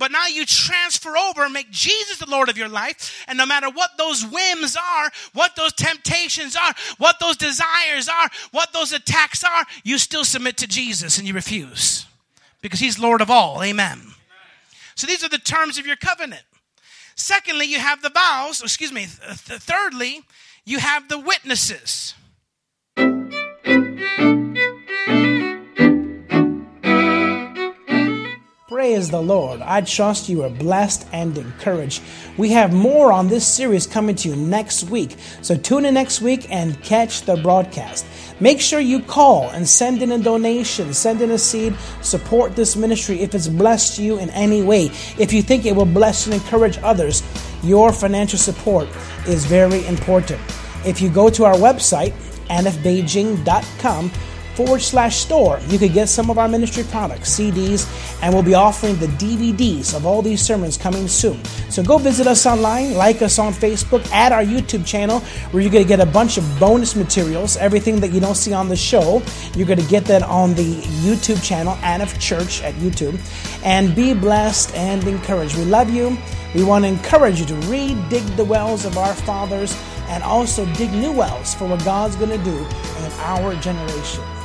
But 0.00 0.12
now 0.12 0.26
you 0.28 0.46
transfer 0.46 1.14
over 1.14 1.44
and 1.44 1.52
make 1.52 1.70
Jesus 1.70 2.18
the 2.18 2.30
Lord 2.30 2.48
of 2.48 2.56
your 2.56 2.70
life. 2.70 3.22
And 3.28 3.36
no 3.36 3.44
matter 3.44 3.68
what 3.68 3.90
those 3.98 4.24
whims 4.24 4.74
are, 4.74 5.10
what 5.34 5.56
those 5.56 5.74
temptations 5.74 6.56
are, 6.56 6.72
what 6.96 7.16
those 7.20 7.36
desires 7.36 8.08
are, 8.08 8.30
what 8.50 8.72
those 8.72 8.94
attacks 8.94 9.44
are, 9.44 9.66
you 9.84 9.98
still 9.98 10.24
submit 10.24 10.56
to 10.56 10.66
Jesus 10.66 11.18
and 11.18 11.28
you 11.28 11.34
refuse 11.34 12.06
because 12.62 12.80
he's 12.80 12.98
Lord 12.98 13.20
of 13.20 13.30
all. 13.30 13.62
Amen. 13.62 14.00
So 14.94 15.06
these 15.06 15.22
are 15.22 15.28
the 15.28 15.38
terms 15.38 15.78
of 15.78 15.86
your 15.86 15.96
covenant. 15.96 16.44
Secondly, 17.20 17.66
you 17.66 17.78
have 17.78 18.00
the 18.00 18.08
vows, 18.08 18.62
excuse 18.62 18.92
me, 18.92 19.06
th- 19.06 19.60
thirdly, 19.60 20.22
you 20.64 20.78
have 20.78 21.06
the 21.08 21.18
witnesses. 21.18 22.14
Praise 28.90 29.08
the 29.08 29.22
Lord. 29.22 29.60
I 29.62 29.82
trust 29.82 30.28
you 30.28 30.42
are 30.42 30.50
blessed 30.50 31.06
and 31.12 31.38
encouraged. 31.38 32.02
We 32.36 32.50
have 32.50 32.72
more 32.72 33.12
on 33.12 33.28
this 33.28 33.46
series 33.46 33.86
coming 33.86 34.16
to 34.16 34.28
you 34.28 34.34
next 34.34 34.90
week. 34.90 35.14
So 35.42 35.54
tune 35.54 35.84
in 35.84 35.94
next 35.94 36.20
week 36.20 36.48
and 36.50 36.82
catch 36.82 37.22
the 37.22 37.36
broadcast. 37.36 38.04
Make 38.40 38.60
sure 38.60 38.80
you 38.80 39.00
call 39.00 39.48
and 39.50 39.68
send 39.68 40.02
in 40.02 40.10
a 40.10 40.18
donation, 40.18 40.92
send 40.92 41.22
in 41.22 41.30
a 41.30 41.38
seed, 41.38 41.76
support 42.02 42.56
this 42.56 42.74
ministry 42.74 43.20
if 43.20 43.32
it's 43.32 43.46
blessed 43.46 44.00
you 44.00 44.18
in 44.18 44.28
any 44.30 44.60
way. 44.60 44.86
If 45.18 45.32
you 45.32 45.40
think 45.40 45.66
it 45.66 45.76
will 45.76 45.86
bless 45.86 46.26
and 46.26 46.34
encourage 46.34 46.76
others, 46.78 47.22
your 47.62 47.92
financial 47.92 48.40
support 48.40 48.88
is 49.28 49.46
very 49.46 49.86
important. 49.86 50.40
If 50.84 51.00
you 51.00 51.10
go 51.10 51.30
to 51.30 51.44
our 51.44 51.54
website, 51.54 52.12
nfbeijing.com, 52.48 54.10
forward 54.66 54.82
slash 54.82 55.16
store, 55.16 55.58
you 55.68 55.78
could 55.78 55.94
get 55.94 56.06
some 56.06 56.28
of 56.28 56.36
our 56.36 56.46
ministry 56.46 56.84
products, 56.84 57.30
CDs, 57.30 57.88
and 58.22 58.34
we'll 58.34 58.42
be 58.42 58.52
offering 58.52 58.94
the 58.96 59.06
DVDs 59.06 59.94
of 59.94 60.04
all 60.04 60.20
these 60.20 60.42
sermons 60.42 60.76
coming 60.76 61.08
soon. 61.08 61.42
So 61.70 61.82
go 61.82 61.96
visit 61.96 62.26
us 62.26 62.44
online, 62.44 62.92
like 62.92 63.22
us 63.22 63.38
on 63.38 63.54
Facebook, 63.54 64.06
add 64.12 64.32
our 64.32 64.44
YouTube 64.44 64.84
channel 64.84 65.20
where 65.50 65.62
you're 65.62 65.72
going 65.72 65.84
to 65.84 65.88
get 65.88 66.00
a 66.00 66.04
bunch 66.04 66.36
of 66.36 66.44
bonus 66.60 66.94
materials, 66.94 67.56
everything 67.56 68.00
that 68.00 68.12
you 68.12 68.20
don't 68.20 68.34
see 68.34 68.52
on 68.52 68.68
the 68.68 68.76
show. 68.76 69.22
You're 69.54 69.66
going 69.66 69.80
to 69.80 69.88
get 69.88 70.04
that 70.06 70.22
on 70.24 70.52
the 70.52 70.74
YouTube 71.04 71.42
channel, 71.42 71.72
Anif 71.76 72.20
Church 72.20 72.62
at 72.62 72.74
YouTube. 72.74 73.18
And 73.64 73.96
be 73.96 74.12
blessed 74.12 74.74
and 74.74 75.02
encouraged. 75.04 75.56
We 75.56 75.64
love 75.64 75.88
you. 75.88 76.18
We 76.54 76.64
want 76.64 76.84
to 76.84 76.88
encourage 76.88 77.40
you 77.40 77.46
to 77.46 77.54
read, 77.72 77.96
dig 78.10 78.24
the 78.36 78.44
wells 78.44 78.84
of 78.84 78.98
our 78.98 79.14
fathers 79.14 79.74
and 80.08 80.22
also 80.22 80.66
dig 80.74 80.92
new 80.92 81.12
wells 81.12 81.54
for 81.54 81.66
what 81.66 81.82
God's 81.82 82.16
going 82.16 82.36
to 82.36 82.44
do 82.44 82.58
in 82.58 83.12
our 83.20 83.54
generation. 83.56 84.39